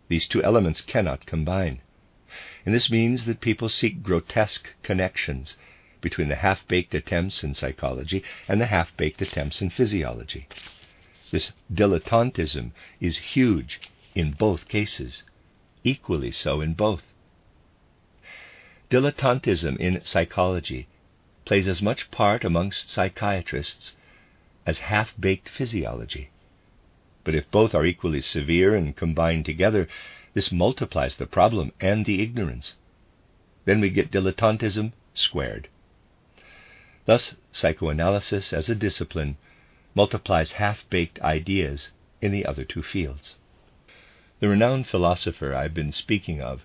These 0.08 0.26
two 0.26 0.42
elements 0.42 0.80
cannot 0.80 1.24
combine. 1.24 1.80
And 2.64 2.74
this 2.74 2.90
means 2.90 3.24
that 3.24 3.40
people 3.40 3.68
seek 3.68 4.02
grotesque 4.02 4.74
connections 4.82 5.56
between 6.00 6.28
the 6.28 6.34
half 6.34 6.66
baked 6.66 6.92
attempts 6.92 7.44
in 7.44 7.54
psychology 7.54 8.24
and 8.48 8.60
the 8.60 8.66
half 8.66 8.96
baked 8.96 9.22
attempts 9.22 9.62
in 9.62 9.70
physiology. 9.70 10.48
This 11.30 11.52
dilettantism 11.72 12.72
is 13.00 13.18
huge 13.18 13.80
in 14.16 14.32
both 14.32 14.66
cases, 14.66 15.22
equally 15.84 16.32
so 16.32 16.60
in 16.60 16.74
both. 16.74 17.04
Dilettantism 18.90 19.76
in 19.78 20.04
psychology 20.04 20.88
plays 21.44 21.68
as 21.68 21.80
much 21.80 22.10
part 22.10 22.44
amongst 22.44 22.88
psychiatrists 22.88 23.94
as 24.66 24.78
half 24.90 25.14
baked 25.18 25.48
physiology. 25.48 26.30
But 27.26 27.34
if 27.34 27.50
both 27.50 27.74
are 27.74 27.84
equally 27.84 28.20
severe 28.20 28.76
and 28.76 28.94
combined 28.94 29.46
together, 29.46 29.88
this 30.32 30.52
multiplies 30.52 31.16
the 31.16 31.26
problem 31.26 31.72
and 31.80 32.06
the 32.06 32.22
ignorance. 32.22 32.76
Then 33.64 33.80
we 33.80 33.90
get 33.90 34.12
dilettantism 34.12 34.92
squared. 35.12 35.66
Thus, 37.04 37.34
psychoanalysis 37.50 38.52
as 38.52 38.68
a 38.68 38.76
discipline 38.76 39.38
multiplies 39.92 40.52
half 40.52 40.88
baked 40.88 41.18
ideas 41.20 41.90
in 42.22 42.30
the 42.30 42.46
other 42.46 42.64
two 42.64 42.84
fields. 42.84 43.34
The 44.38 44.48
renowned 44.48 44.86
philosopher 44.86 45.52
I've 45.52 45.74
been 45.74 45.90
speaking 45.90 46.40
of 46.40 46.64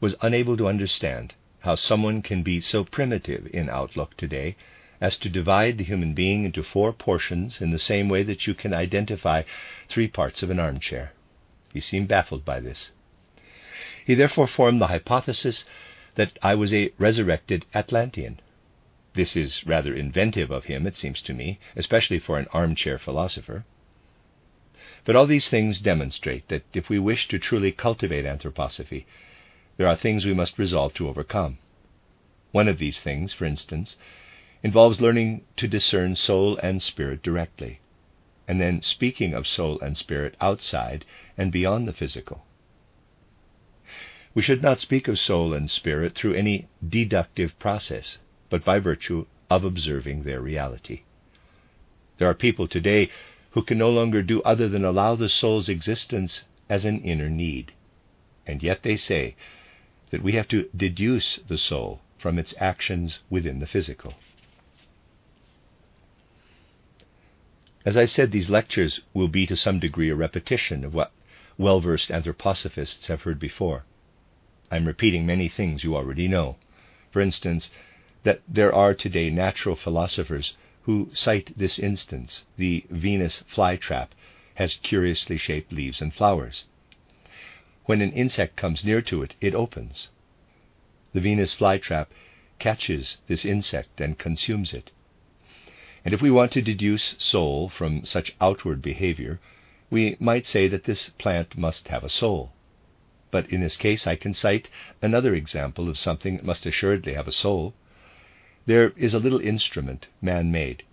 was 0.00 0.14
unable 0.22 0.56
to 0.58 0.68
understand 0.68 1.34
how 1.62 1.74
someone 1.74 2.22
can 2.22 2.44
be 2.44 2.60
so 2.60 2.84
primitive 2.84 3.48
in 3.52 3.68
outlook 3.68 4.16
today 4.16 4.54
as 5.00 5.18
to 5.18 5.28
divide 5.28 5.78
the 5.78 5.84
human 5.84 6.14
being 6.14 6.44
into 6.44 6.62
four 6.62 6.92
portions 6.92 7.60
in 7.60 7.70
the 7.70 7.78
same 7.78 8.08
way 8.08 8.22
that 8.22 8.46
you 8.46 8.54
can 8.54 8.74
identify 8.74 9.42
three 9.88 10.08
parts 10.08 10.42
of 10.42 10.50
an 10.50 10.58
armchair. 10.58 11.12
He 11.72 11.80
seemed 11.80 12.08
baffled 12.08 12.44
by 12.44 12.60
this. 12.60 12.90
He 14.04 14.14
therefore 14.14 14.46
formed 14.46 14.80
the 14.80 14.86
hypothesis 14.86 15.64
that 16.14 16.38
I 16.42 16.54
was 16.54 16.72
a 16.72 16.92
resurrected 16.98 17.66
Atlantean. 17.74 18.40
This 19.14 19.36
is 19.36 19.66
rather 19.66 19.94
inventive 19.94 20.50
of 20.50 20.64
him, 20.66 20.86
it 20.86 20.96
seems 20.96 21.20
to 21.22 21.34
me, 21.34 21.58
especially 21.74 22.18
for 22.18 22.38
an 22.38 22.46
armchair 22.52 22.98
philosopher. 22.98 23.64
But 25.04 25.16
all 25.16 25.26
these 25.26 25.48
things 25.48 25.80
demonstrate 25.80 26.48
that 26.48 26.64
if 26.72 26.88
we 26.88 26.98
wish 26.98 27.28
to 27.28 27.38
truly 27.38 27.72
cultivate 27.72 28.24
anthroposophy, 28.24 29.04
there 29.76 29.86
are 29.86 29.96
things 29.96 30.24
we 30.24 30.34
must 30.34 30.58
resolve 30.58 30.94
to 30.94 31.08
overcome. 31.08 31.58
One 32.52 32.68
of 32.68 32.78
these 32.78 33.00
things, 33.00 33.32
for 33.32 33.44
instance, 33.44 33.96
involves 34.66 35.00
learning 35.00 35.40
to 35.56 35.68
discern 35.68 36.16
soul 36.16 36.58
and 36.60 36.82
spirit 36.82 37.22
directly, 37.22 37.78
and 38.48 38.60
then 38.60 38.82
speaking 38.82 39.32
of 39.32 39.46
soul 39.46 39.78
and 39.78 39.96
spirit 39.96 40.34
outside 40.40 41.04
and 41.38 41.52
beyond 41.52 41.86
the 41.86 41.92
physical. 41.92 42.44
We 44.34 44.42
should 44.42 44.64
not 44.64 44.80
speak 44.80 45.06
of 45.06 45.20
soul 45.20 45.54
and 45.54 45.70
spirit 45.70 46.16
through 46.16 46.34
any 46.34 46.66
deductive 46.84 47.56
process, 47.60 48.18
but 48.50 48.64
by 48.64 48.80
virtue 48.80 49.26
of 49.48 49.64
observing 49.64 50.24
their 50.24 50.40
reality. 50.40 51.02
There 52.18 52.28
are 52.28 52.34
people 52.34 52.66
today 52.66 53.08
who 53.52 53.62
can 53.62 53.78
no 53.78 53.90
longer 53.90 54.20
do 54.20 54.42
other 54.42 54.68
than 54.68 54.84
allow 54.84 55.14
the 55.14 55.28
soul's 55.28 55.68
existence 55.68 56.42
as 56.68 56.84
an 56.84 57.02
inner 57.02 57.30
need. 57.30 57.70
And 58.44 58.64
yet 58.64 58.82
they 58.82 58.96
say 58.96 59.36
that 60.10 60.24
we 60.24 60.32
have 60.32 60.48
to 60.48 60.68
deduce 60.76 61.36
the 61.36 61.56
soul 61.56 62.00
from 62.18 62.36
its 62.36 62.52
actions 62.58 63.20
within 63.30 63.60
the 63.60 63.68
physical. 63.68 64.14
As 67.86 67.96
I 67.96 68.04
said, 68.04 68.32
these 68.32 68.50
lectures 68.50 69.00
will 69.14 69.28
be 69.28 69.46
to 69.46 69.56
some 69.56 69.78
degree 69.78 70.10
a 70.10 70.16
repetition 70.16 70.84
of 70.84 70.92
what 70.92 71.12
well 71.56 71.78
versed 71.78 72.10
anthroposophists 72.10 73.06
have 73.06 73.22
heard 73.22 73.38
before. 73.38 73.84
I'm 74.72 74.86
repeating 74.86 75.24
many 75.24 75.48
things 75.48 75.84
you 75.84 75.94
already 75.94 76.26
know. 76.26 76.56
For 77.12 77.20
instance, 77.20 77.70
that 78.24 78.42
there 78.48 78.74
are 78.74 78.92
today 78.92 79.30
natural 79.30 79.76
philosophers 79.76 80.56
who 80.82 81.10
cite 81.14 81.56
this 81.56 81.78
instance 81.78 82.44
the 82.56 82.84
Venus 82.90 83.44
flytrap 83.48 84.08
has 84.56 84.74
curiously 84.74 85.38
shaped 85.38 85.72
leaves 85.72 86.02
and 86.02 86.12
flowers. 86.12 86.64
When 87.84 88.00
an 88.00 88.10
insect 88.10 88.56
comes 88.56 88.84
near 88.84 89.00
to 89.02 89.22
it, 89.22 89.34
it 89.40 89.54
opens. 89.54 90.08
The 91.12 91.20
Venus 91.20 91.54
flytrap 91.54 92.08
catches 92.58 93.18
this 93.28 93.44
insect 93.44 94.00
and 94.00 94.18
consumes 94.18 94.74
it. 94.74 94.90
And 96.06 96.14
if 96.14 96.22
we 96.22 96.30
want 96.30 96.52
to 96.52 96.62
deduce 96.62 97.16
soul 97.18 97.68
from 97.68 98.04
such 98.04 98.36
outward 98.40 98.80
behavior, 98.80 99.40
we 99.90 100.16
might 100.20 100.46
say 100.46 100.68
that 100.68 100.84
this 100.84 101.08
plant 101.08 101.58
must 101.58 101.88
have 101.88 102.04
a 102.04 102.08
soul. 102.08 102.52
But 103.32 103.50
in 103.50 103.60
this 103.60 103.76
case, 103.76 104.06
I 104.06 104.14
can 104.14 104.32
cite 104.32 104.70
another 105.02 105.34
example 105.34 105.88
of 105.88 105.98
something 105.98 106.36
that 106.36 106.44
must 106.44 106.64
assuredly 106.64 107.14
have 107.14 107.26
a 107.26 107.32
soul. 107.32 107.74
There 108.66 108.90
is 108.90 109.14
a 109.14 109.18
little 109.18 109.40
instrument, 109.40 110.06
man 110.22 110.52
made. 110.52 110.84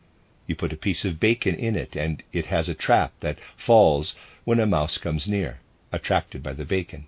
You 0.47 0.55
put 0.55 0.73
a 0.73 0.77
piece 0.77 1.05
of 1.05 1.19
bacon 1.19 1.53
in 1.53 1.75
it, 1.75 1.95
and 1.95 2.23
it 2.33 2.47
has 2.47 2.67
a 2.67 2.73
trap 2.73 3.13
that 3.19 3.37
falls 3.55 4.15
when 4.45 4.59
a 4.59 4.65
mouse 4.65 4.97
comes 4.97 5.27
near, 5.27 5.59
attracted 5.91 6.41
by 6.41 6.53
the 6.53 6.65
bacon. 6.65 7.05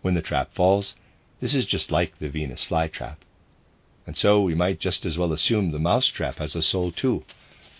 When 0.00 0.14
the 0.14 0.22
trap 0.22 0.54
falls, 0.54 0.94
this 1.40 1.54
is 1.54 1.66
just 1.66 1.90
like 1.90 2.20
the 2.20 2.28
Venus 2.28 2.64
flytrap. 2.64 3.16
And 4.06 4.16
so 4.16 4.40
we 4.40 4.54
might 4.54 4.80
just 4.80 5.04
as 5.04 5.18
well 5.18 5.32
assume 5.32 5.70
the 5.70 5.78
mousetrap 5.78 6.38
has 6.38 6.56
a 6.56 6.62
soul 6.62 6.90
too, 6.90 7.24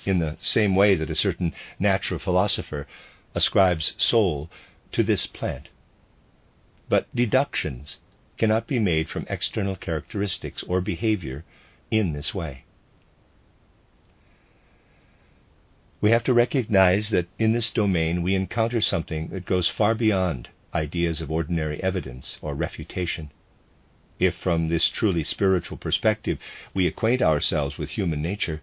in 0.05 0.19
the 0.19 0.37
same 0.41 0.77
way 0.77 0.95
that 0.95 1.11
a 1.11 1.15
certain 1.15 1.53
natural 1.79 2.21
philosopher 2.21 2.87
ascribes 3.35 3.95
soul 3.97 4.51
to 4.93 5.03
this 5.03 5.27
plant. 5.27 5.69
But 6.89 7.07
deductions 7.15 7.99
cannot 8.39 8.67
be 8.67 8.79
made 8.79 9.09
from 9.09 9.27
external 9.29 9.77
characteristics 9.77 10.63
or 10.65 10.81
behavior 10.81 11.45
in 11.91 12.13
this 12.13 12.35
way. 12.35 12.65
We 16.01 16.11
have 16.11 16.25
to 16.25 16.33
recognize 16.35 17.11
that 17.11 17.29
in 17.39 17.53
this 17.53 17.71
domain 17.71 18.23
we 18.23 18.35
encounter 18.35 18.81
something 18.81 19.29
that 19.29 19.45
goes 19.45 19.69
far 19.69 19.95
beyond 19.95 20.49
ideas 20.73 21.21
of 21.21 21.31
ordinary 21.31 21.83
evidence 21.83 22.39
or 22.41 22.55
refutation. 22.55 23.31
If 24.21 24.35
from 24.35 24.69
this 24.69 24.91
truly 24.91 25.25
spiritual 25.25 25.79
perspective 25.79 26.39
we 26.75 26.87
acquaint 26.87 27.23
ourselves 27.23 27.79
with 27.79 27.93
human 27.93 28.21
nature, 28.21 28.61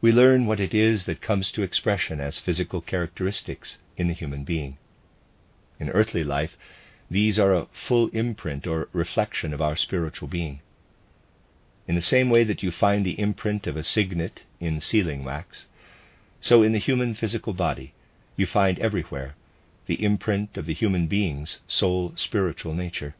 we 0.00 0.12
learn 0.12 0.46
what 0.46 0.60
it 0.60 0.72
is 0.72 1.04
that 1.04 1.20
comes 1.20 1.52
to 1.52 1.62
expression 1.62 2.20
as 2.20 2.38
physical 2.38 2.80
characteristics 2.80 3.76
in 3.98 4.08
the 4.08 4.14
human 4.14 4.44
being. 4.44 4.78
In 5.78 5.90
earthly 5.90 6.24
life, 6.24 6.56
these 7.10 7.38
are 7.38 7.52
a 7.52 7.66
full 7.66 8.08
imprint 8.14 8.66
or 8.66 8.88
reflection 8.94 9.52
of 9.52 9.60
our 9.60 9.76
spiritual 9.76 10.26
being. 10.26 10.60
In 11.86 11.94
the 11.94 12.00
same 12.00 12.30
way 12.30 12.42
that 12.42 12.62
you 12.62 12.70
find 12.70 13.04
the 13.04 13.20
imprint 13.20 13.66
of 13.66 13.76
a 13.76 13.82
signet 13.82 14.44
in 14.58 14.80
sealing 14.80 15.22
wax, 15.22 15.66
so 16.40 16.62
in 16.62 16.72
the 16.72 16.78
human 16.78 17.12
physical 17.12 17.52
body 17.52 17.92
you 18.36 18.46
find 18.46 18.78
everywhere 18.78 19.34
the 19.84 20.02
imprint 20.02 20.56
of 20.56 20.64
the 20.64 20.72
human 20.72 21.08
being's 21.08 21.60
soul 21.66 22.14
spiritual 22.16 22.72
nature. 22.72 23.14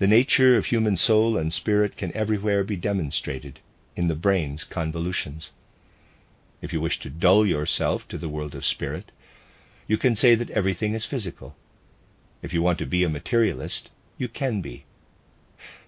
The 0.00 0.06
nature 0.06 0.56
of 0.56 0.64
human 0.64 0.96
soul 0.96 1.36
and 1.36 1.52
spirit 1.52 1.98
can 1.98 2.10
everywhere 2.16 2.64
be 2.64 2.74
demonstrated 2.74 3.60
in 3.94 4.08
the 4.08 4.14
brain's 4.14 4.64
convolutions. 4.64 5.50
If 6.62 6.72
you 6.72 6.80
wish 6.80 6.98
to 7.00 7.10
dull 7.10 7.44
yourself 7.44 8.08
to 8.08 8.16
the 8.16 8.30
world 8.30 8.54
of 8.54 8.64
spirit, 8.64 9.12
you 9.86 9.98
can 9.98 10.16
say 10.16 10.34
that 10.36 10.48
everything 10.52 10.94
is 10.94 11.04
physical. 11.04 11.54
If 12.40 12.54
you 12.54 12.62
want 12.62 12.78
to 12.78 12.86
be 12.86 13.04
a 13.04 13.10
materialist, 13.10 13.90
you 14.16 14.26
can 14.26 14.62
be. 14.62 14.86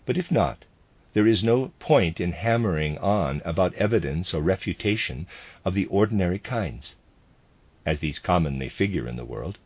But 0.04 0.18
if 0.18 0.30
not, 0.30 0.66
there 1.14 1.26
is 1.26 1.42
no 1.42 1.72
point 1.78 2.20
in 2.20 2.32
hammering 2.32 2.98
on 2.98 3.40
about 3.46 3.72
evidence 3.76 4.34
or 4.34 4.42
refutation 4.42 5.26
of 5.64 5.72
the 5.72 5.86
ordinary 5.86 6.38
kinds, 6.38 6.96
as 7.86 8.00
these 8.00 8.18
commonly 8.18 8.68
figure 8.68 9.08
in 9.08 9.16
the 9.16 9.24
world. 9.24 9.56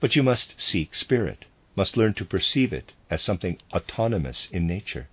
But 0.00 0.16
you 0.16 0.22
must 0.22 0.60
seek 0.60 0.94
spirit, 0.94 1.46
must 1.78 1.96
learn 1.96 2.12
to 2.12 2.24
perceive 2.24 2.72
it 2.72 2.92
as 3.08 3.22
something 3.22 3.56
autonomous 3.72 4.48
in 4.50 4.66
nature. 4.66 5.06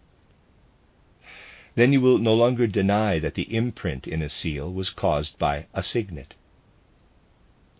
Then 1.75 1.93
you 1.93 2.01
will 2.01 2.17
no 2.17 2.34
longer 2.34 2.65
deny 2.65 3.19
that 3.19 3.36
the 3.36 3.56
imprint 3.56 4.08
in 4.08 4.23
a 4.23 4.30
seal 4.30 4.73
was 4.73 4.89
caused 4.89 5.38
by 5.38 5.67
a 5.75 5.84
signet. 5.84 6.34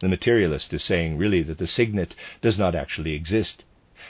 The 0.02 0.08
materialist 0.08 0.71
is 0.71 0.84
saying 0.84 1.17
really 1.17 1.41
that 1.41 1.58
the 1.58 1.65
signet 1.65 2.13
does 2.43 2.60
not 2.60 2.76
actually 2.76 3.13
exist, 3.13 3.63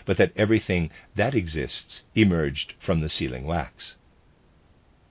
but 0.04 0.18
that 0.18 0.34
everything 0.36 0.90
that 1.16 1.34
exists 1.34 2.04
emerged 2.14 2.74
from 2.78 3.00
the 3.00 3.08
sealing 3.08 3.46
wax. 3.46 3.96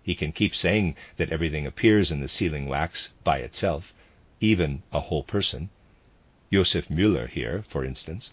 He 0.03 0.15
can 0.15 0.33
keep 0.33 0.55
saying 0.55 0.95
that 1.17 1.33
everything 1.33 1.67
appears 1.67 2.13
in 2.13 2.21
the 2.21 2.29
sealing 2.29 2.67
wax 2.67 3.15
by 3.25 3.39
itself, 3.39 3.95
even 4.41 4.83
a 4.93 5.01
whole 5.01 5.25
person. 5.25 5.71
Josef 6.53 6.89
Müller 6.89 7.31
here, 7.31 7.65
for 7.71 7.83
instance. 7.83 8.31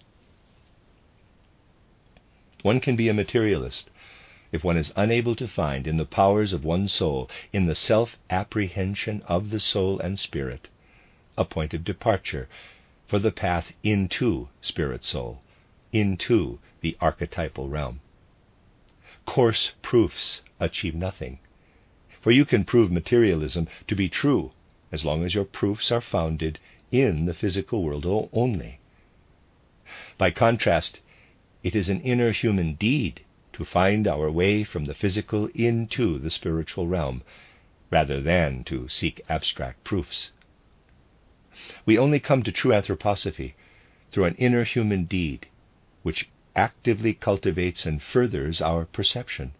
One 2.63 2.79
can 2.79 2.95
be 2.95 3.09
a 3.09 3.13
materialist 3.13 3.89
if 4.51 4.63
one 4.63 4.77
is 4.77 4.93
unable 4.95 5.33
to 5.35 5.47
find 5.47 5.87
in 5.87 5.97
the 5.97 6.05
powers 6.05 6.53
of 6.53 6.63
one's 6.63 6.91
soul, 6.91 7.27
in 7.51 7.65
the 7.65 7.73
self 7.73 8.17
apprehension 8.29 9.23
of 9.23 9.49
the 9.49 9.59
soul 9.59 9.99
and 9.99 10.19
spirit, 10.19 10.67
a 11.35 11.43
point 11.43 11.73
of 11.73 11.83
departure 11.83 12.47
for 13.07 13.17
the 13.17 13.31
path 13.31 13.71
into 13.81 14.47
spirit 14.61 15.03
soul, 15.03 15.41
into 15.91 16.59
the 16.81 16.95
archetypal 17.01 17.67
realm. 17.67 17.99
Coarse 19.25 19.71
proofs 19.81 20.43
achieve 20.59 20.93
nothing, 20.93 21.39
for 22.21 22.29
you 22.29 22.45
can 22.45 22.63
prove 22.63 22.91
materialism 22.91 23.67
to 23.87 23.95
be 23.95 24.07
true 24.07 24.51
as 24.91 25.03
long 25.03 25.23
as 25.25 25.33
your 25.33 25.45
proofs 25.45 25.91
are 25.91 25.99
founded 25.99 26.59
in 26.91 27.25
the 27.25 27.33
physical 27.33 27.81
world 27.81 28.05
only. 28.31 28.77
By 30.19 30.29
contrast, 30.29 30.99
it 31.63 31.75
is 31.75 31.89
an 31.89 32.01
inner 32.01 32.31
human 32.31 32.73
deed 32.73 33.21
to 33.53 33.63
find 33.63 34.07
our 34.07 34.31
way 34.31 34.63
from 34.63 34.85
the 34.85 34.95
physical 34.95 35.47
into 35.53 36.17
the 36.17 36.31
spiritual 36.31 36.87
realm, 36.87 37.21
rather 37.91 38.19
than 38.21 38.63
to 38.63 38.87
seek 38.87 39.21
abstract 39.29 39.83
proofs. 39.83 40.31
We 41.85 41.97
only 41.97 42.19
come 42.19 42.41
to 42.43 42.51
true 42.51 42.71
anthroposophy 42.71 43.53
through 44.11 44.25
an 44.25 44.35
inner 44.35 44.63
human 44.63 45.05
deed 45.05 45.47
which 46.01 46.29
actively 46.55 47.13
cultivates 47.13 47.85
and 47.85 48.01
furthers 48.01 48.61
our 48.61 48.85
perception. 48.85 49.51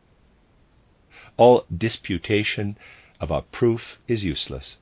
All 1.38 1.66
disputation 1.76 2.78
about 3.20 3.52
proof 3.52 4.00
is 4.08 4.24
useless, 4.24 4.78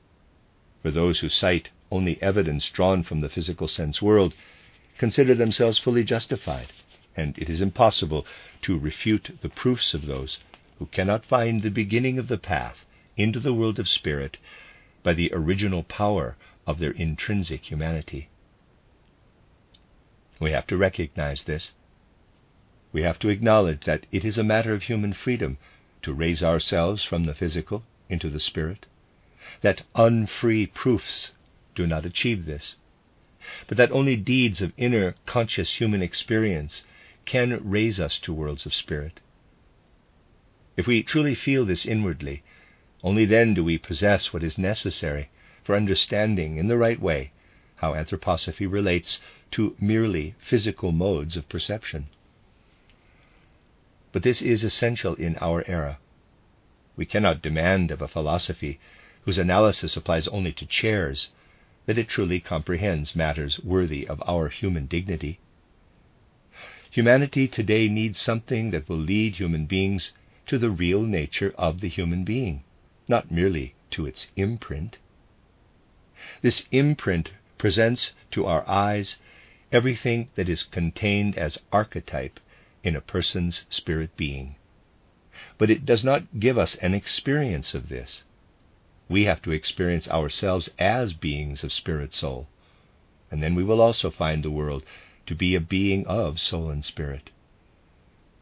for 0.80 0.90
those 0.90 1.20
who 1.20 1.28
cite 1.28 1.68
only 1.90 2.20
evidence 2.22 2.70
drawn 2.70 3.02
from 3.02 3.20
the 3.20 3.28
physical 3.28 3.68
sense 3.68 4.00
world 4.00 4.34
consider 4.96 5.34
themselves 5.34 5.78
fully 5.78 6.04
justified 6.04 6.72
and 7.16 7.36
it 7.38 7.50
is 7.50 7.60
impossible 7.60 8.24
to 8.62 8.78
refute 8.78 9.36
the 9.42 9.48
proofs 9.48 9.94
of 9.94 10.06
those 10.06 10.38
who 10.78 10.86
cannot 10.86 11.26
find 11.26 11.62
the 11.62 11.70
beginning 11.70 12.18
of 12.18 12.28
the 12.28 12.38
path 12.38 12.84
into 13.16 13.38
the 13.38 13.52
world 13.52 13.78
of 13.78 13.88
spirit 13.88 14.38
by 15.02 15.12
the 15.12 15.30
original 15.34 15.82
power 15.82 16.36
of 16.66 16.78
their 16.78 16.92
intrinsic 16.92 17.70
humanity. 17.70 18.28
We 20.38 20.52
have 20.52 20.66
to 20.68 20.76
recognize 20.76 21.44
this. 21.44 21.74
We 22.92 23.02
have 23.02 23.18
to 23.18 23.28
acknowledge 23.28 23.84
that 23.84 24.06
it 24.10 24.24
is 24.24 24.38
a 24.38 24.44
matter 24.44 24.72
of 24.72 24.84
human 24.84 25.12
freedom 25.12 25.58
to 26.02 26.14
raise 26.14 26.42
ourselves 26.42 27.04
from 27.04 27.24
the 27.24 27.34
physical 27.34 27.84
into 28.08 28.30
the 28.30 28.40
spirit, 28.40 28.86
that 29.60 29.82
unfree 29.94 30.66
proofs 30.66 31.32
do 31.74 31.86
not 31.86 32.06
achieve 32.06 32.46
this, 32.46 32.76
but 33.66 33.76
that 33.76 33.92
only 33.92 34.16
deeds 34.16 34.62
of 34.62 34.72
inner 34.76 35.14
conscious 35.26 35.74
human 35.74 36.02
experience 36.02 36.82
can 37.24 37.60
raise 37.62 38.00
us 38.00 38.18
to 38.20 38.32
worlds 38.32 38.66
of 38.66 38.74
spirit. 38.74 39.20
If 40.76 40.86
we 40.86 41.02
truly 41.02 41.34
feel 41.34 41.64
this 41.64 41.84
inwardly, 41.84 42.42
only 43.02 43.24
then 43.24 43.54
do 43.54 43.64
we 43.64 43.78
possess 43.78 44.32
what 44.32 44.42
is 44.42 44.58
necessary 44.58 45.30
for 45.62 45.76
understanding 45.76 46.56
in 46.56 46.68
the 46.68 46.78
right 46.78 47.00
way 47.00 47.32
how 47.76 47.94
anthroposophy 47.94 48.70
relates 48.70 49.20
to 49.50 49.74
merely 49.80 50.34
physical 50.38 50.92
modes 50.92 51.36
of 51.36 51.48
perception. 51.48 52.06
But 54.12 54.22
this 54.22 54.42
is 54.42 54.64
essential 54.64 55.14
in 55.14 55.36
our 55.40 55.64
era. 55.66 55.98
We 56.96 57.06
cannot 57.06 57.42
demand 57.42 57.90
of 57.90 58.02
a 58.02 58.08
philosophy 58.08 58.78
whose 59.22 59.38
analysis 59.38 59.96
applies 59.96 60.28
only 60.28 60.52
to 60.52 60.66
chairs 60.66 61.30
that 61.86 61.96
it 61.96 62.08
truly 62.08 62.40
comprehends 62.40 63.16
matters 63.16 63.58
worthy 63.60 64.06
of 64.06 64.22
our 64.26 64.48
human 64.48 64.86
dignity. 64.86 65.38
Humanity 66.92 67.46
today 67.46 67.88
needs 67.88 68.18
something 68.18 68.70
that 68.70 68.88
will 68.88 68.98
lead 68.98 69.36
human 69.36 69.66
beings 69.66 70.12
to 70.46 70.58
the 70.58 70.70
real 70.70 71.02
nature 71.02 71.54
of 71.56 71.80
the 71.80 71.88
human 71.88 72.24
being, 72.24 72.64
not 73.06 73.30
merely 73.30 73.74
to 73.92 74.06
its 74.06 74.26
imprint. 74.34 74.98
This 76.42 76.64
imprint 76.72 77.30
presents 77.58 78.12
to 78.32 78.44
our 78.44 78.68
eyes 78.68 79.18
everything 79.70 80.30
that 80.34 80.48
is 80.48 80.64
contained 80.64 81.38
as 81.38 81.60
archetype 81.72 82.40
in 82.82 82.96
a 82.96 83.00
person's 83.00 83.64
spirit 83.70 84.16
being. 84.16 84.56
But 85.58 85.70
it 85.70 85.86
does 85.86 86.04
not 86.04 86.40
give 86.40 86.58
us 86.58 86.74
an 86.76 86.92
experience 86.92 87.72
of 87.72 87.88
this. 87.88 88.24
We 89.08 89.26
have 89.26 89.42
to 89.42 89.52
experience 89.52 90.08
ourselves 90.08 90.68
as 90.76 91.12
beings 91.12 91.62
of 91.62 91.72
spirit 91.72 92.14
soul, 92.14 92.48
and 93.30 93.40
then 93.40 93.54
we 93.54 93.62
will 93.62 93.80
also 93.80 94.10
find 94.10 94.42
the 94.42 94.50
world 94.50 94.84
to 95.30 95.34
be 95.36 95.54
a 95.54 95.60
being 95.60 96.04
of 96.08 96.40
soul 96.40 96.70
and 96.70 96.84
spirit. 96.84 97.30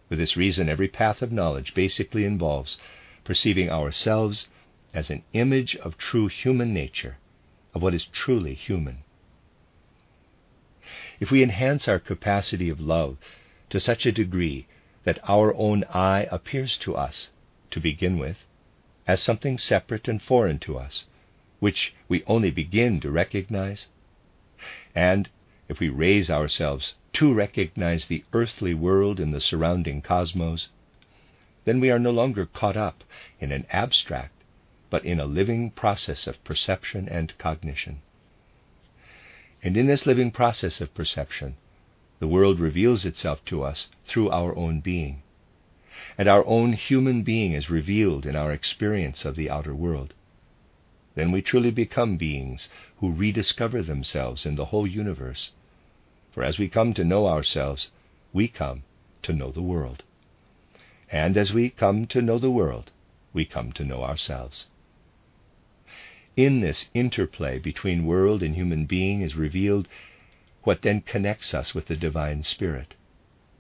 For 0.09 0.17
this 0.17 0.39
reason, 0.39 0.71
every 0.71 0.89
path 0.89 1.21
of 1.21 1.31
knowledge 1.31 1.75
basically 1.75 2.25
involves 2.25 2.79
perceiving 3.25 3.69
ourselves 3.69 4.49
as 4.95 5.11
an 5.11 5.23
image 5.35 5.77
of 5.77 5.99
true 5.99 6.29
human 6.29 6.73
nature, 6.73 7.19
of 7.75 7.83
what 7.83 7.93
is 7.93 8.07
truly 8.07 8.55
human. 8.55 9.01
If 11.21 11.31
we 11.31 11.43
enhance 11.43 11.89
our 11.89 11.99
capacity 11.99 12.71
of 12.71 12.81
love 12.81 13.19
to 13.69 13.79
such 13.79 14.07
a 14.07 14.11
degree 14.11 14.67
that 15.05 15.21
our 15.29 15.55
own 15.57 15.85
I 15.93 16.27
appears 16.31 16.79
to 16.79 16.97
us, 16.97 17.29
to 17.71 17.81
begin 17.81 18.17
with, 18.17 18.47
as 19.07 19.21
something 19.21 19.59
separate 19.59 20.09
and 20.09 20.23
foreign 20.23 20.59
to 20.61 20.79
us, 20.79 21.05
which 21.61 21.93
we 22.09 22.25
only 22.25 22.51
begin 22.51 22.99
to 23.01 23.11
recognize, 23.11 23.89
and 24.95 25.29
if 25.69 25.81
we 25.81 25.89
raise 25.89 26.31
ourselves 26.31 26.95
to 27.13 27.33
recognize 27.33 28.07
the 28.07 28.25
earthly 28.33 28.73
world 28.73 29.21
in 29.21 29.31
the 29.31 29.41
surrounding 29.41 30.01
cosmos, 30.01 30.69
then 31.65 31.81
we 31.81 31.91
are 31.91 31.99
no 31.99 32.11
longer 32.11 32.47
caught 32.47 32.77
up 32.77 33.05
in 33.39 33.53
an 33.53 33.67
abstract, 33.71 34.33
but 34.89 35.05
in 35.05 35.21
a 35.21 35.27
living 35.27 35.71
process 35.71 36.27
of 36.27 36.43
perception 36.43 37.09
and 37.09 37.37
cognition. 37.37 38.01
And 39.63 39.77
in 39.77 39.87
this 39.87 40.07
living 40.07 40.31
process 40.31 40.81
of 40.81 40.95
perception, 40.95 41.57
the 42.21 42.29
world 42.29 42.59
reveals 42.59 43.05
itself 43.05 43.45
to 43.47 43.63
us 43.63 43.89
through 44.07 44.31
our 44.31 44.57
own 44.57 44.81
being. 44.81 45.23
And 46.17 46.29
our 46.29 46.47
own 46.47 46.73
human 46.73 47.23
being 47.23 47.53
is 47.53 47.69
revealed 47.69 48.25
in 48.25 48.35
our 48.35 48.53
experience 48.53 49.25
of 49.25 49.37
the 49.37 49.51
outer 49.51 49.75
world. 49.75 50.15
Then 51.15 51.33
we 51.33 51.43
truly 51.43 51.71
become 51.71 52.17
beings 52.17 52.69
who 52.99 53.13
rediscover 53.13 53.83
themselves 53.83 54.47
in 54.47 54.55
the 54.55 54.67
whole 54.67 54.87
universe. 54.87 55.51
For 56.33 56.45
as 56.45 56.59
we 56.59 56.69
come 56.69 56.95
to 56.95 57.05
know 57.05 57.27
ourselves, 57.27 57.91
we 58.33 58.49
come 58.49 58.83
to 59.23 59.33
know 59.33 59.51
the 59.51 59.63
world. 59.63 60.05
And 61.11 61.37
as 61.37 61.53
we 61.53 61.71
come 61.71 62.07
to 62.09 62.21
know 62.21 62.39
the 62.39 62.51
world, 62.51 62.91
we 63.33 63.45
come 63.45 63.73
to 63.73 63.85
know 63.85 64.03
ourselves. 64.03 64.67
In 66.37 66.61
this 66.61 66.89
interplay 66.95 67.59
between 67.59 68.05
world 68.05 68.43
and 68.43 68.55
human 68.55 68.85
being 68.85 69.23
is 69.23 69.35
revealed 69.35 69.89
what 70.63 70.83
then 70.83 71.01
connects 71.01 71.55
us 71.55 71.75
with 71.75 71.87
the 71.87 71.97
Divine 71.97 72.43
Spirit, 72.43 72.95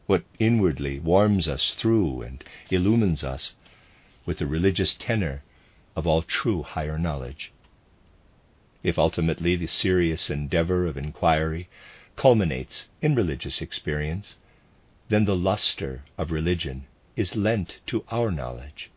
what 0.06 0.24
inwardly 0.38 0.98
warms 1.00 1.48
us 1.48 1.74
through 1.74 2.22
and 2.22 2.44
illumines 2.70 3.24
us 3.24 3.54
with 4.26 4.38
the 4.38 4.46
religious 4.46 4.94
tenor 4.94 5.42
of 5.96 6.06
all 6.06 6.22
true 6.22 6.62
higher 6.62 6.98
knowledge. 6.98 7.50
If 8.82 8.98
ultimately 8.98 9.56
the 9.56 9.66
serious 9.66 10.30
endeavor 10.30 10.86
of 10.86 10.96
inquiry 10.96 11.68
culminates 12.18 12.88
in 13.00 13.14
religious 13.14 13.62
experience, 13.62 14.34
then 15.08 15.24
the 15.24 15.36
luster 15.36 16.02
of 16.18 16.32
religion 16.32 16.84
is 17.14 17.36
lent 17.36 17.78
to 17.86 18.04
our 18.10 18.32
knowledge, 18.32 18.90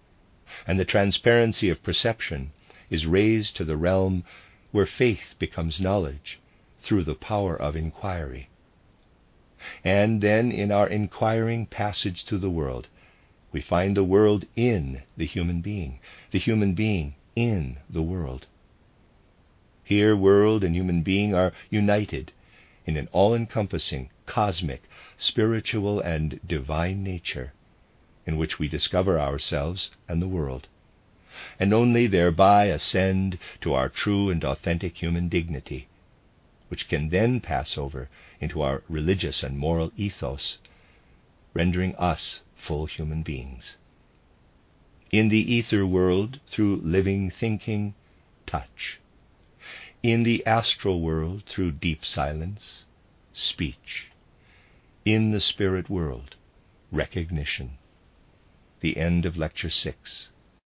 and 0.65 0.79
the 0.79 0.85
transparency 0.85 1.69
of 1.69 1.83
perception 1.83 2.51
is 2.89 3.05
raised 3.05 3.55
to 3.55 3.63
the 3.63 3.77
realm 3.77 4.23
where 4.71 4.87
faith 4.87 5.35
becomes 5.37 5.79
knowledge 5.79 6.39
through 6.81 7.03
the 7.03 7.13
power 7.13 7.55
of 7.55 7.75
inquiry. 7.75 8.49
And 9.83 10.19
then, 10.23 10.51
in 10.51 10.71
our 10.71 10.87
inquiring 10.87 11.67
passage 11.67 12.25
through 12.25 12.39
the 12.39 12.49
world, 12.49 12.87
we 13.51 13.61
find 13.61 13.95
the 13.95 14.03
world 14.03 14.45
in 14.55 15.03
the 15.15 15.27
human 15.27 15.61
being, 15.61 15.99
the 16.31 16.39
human 16.39 16.73
being 16.73 17.13
in 17.35 17.77
the 17.87 18.01
world. 18.01 18.47
Here, 19.83 20.15
world 20.15 20.63
and 20.63 20.75
human 20.75 21.03
being 21.03 21.35
are 21.35 21.53
united 21.69 22.31
in 22.85 22.97
an 22.97 23.07
all 23.11 23.33
encompassing, 23.33 24.09
cosmic, 24.25 24.83
spiritual, 25.17 25.99
and 25.99 26.39
divine 26.45 27.03
nature 27.03 27.53
in 28.25 28.37
which 28.37 28.59
we 28.59 28.67
discover 28.67 29.19
ourselves 29.19 29.91
and 30.07 30.21
the 30.21 30.27
world 30.27 30.67
and 31.59 31.73
only 31.73 32.07
thereby 32.07 32.65
ascend 32.65 33.37
to 33.61 33.73
our 33.73 33.89
true 33.89 34.29
and 34.29 34.43
authentic 34.43 35.01
human 35.01 35.29
dignity, 35.29 35.87
which 36.67 36.87
can 36.87 37.09
then 37.09 37.39
pass 37.39 37.77
over 37.77 38.09
into 38.39 38.61
our 38.61 38.83
religious 38.89 39.41
and 39.43 39.57
moral 39.57 39.91
ethos, 39.95 40.57
rendering 41.53 41.95
us 41.95 42.41
full 42.55 42.85
human 42.85 43.23
beings. 43.23 43.77
In 45.11 45.29
the 45.29 45.53
ether 45.53 45.85
world, 45.85 46.39
through 46.47 46.77
living 46.83 47.29
thinking, 47.29 47.93
touch. 48.45 48.99
In 50.03 50.23
the 50.23 50.43
astral 50.47 50.99
world, 50.99 51.43
through 51.45 51.73
deep 51.73 52.03
silence, 52.03 52.85
speech. 53.33 54.07
In 55.05 55.31
the 55.31 55.39
spirit 55.39 55.91
world, 55.91 56.35
recognition. 56.91 57.77
The 58.79 58.97
end 58.97 59.27
of 59.27 59.37
Lecture 59.37 59.69
6. 59.69 60.29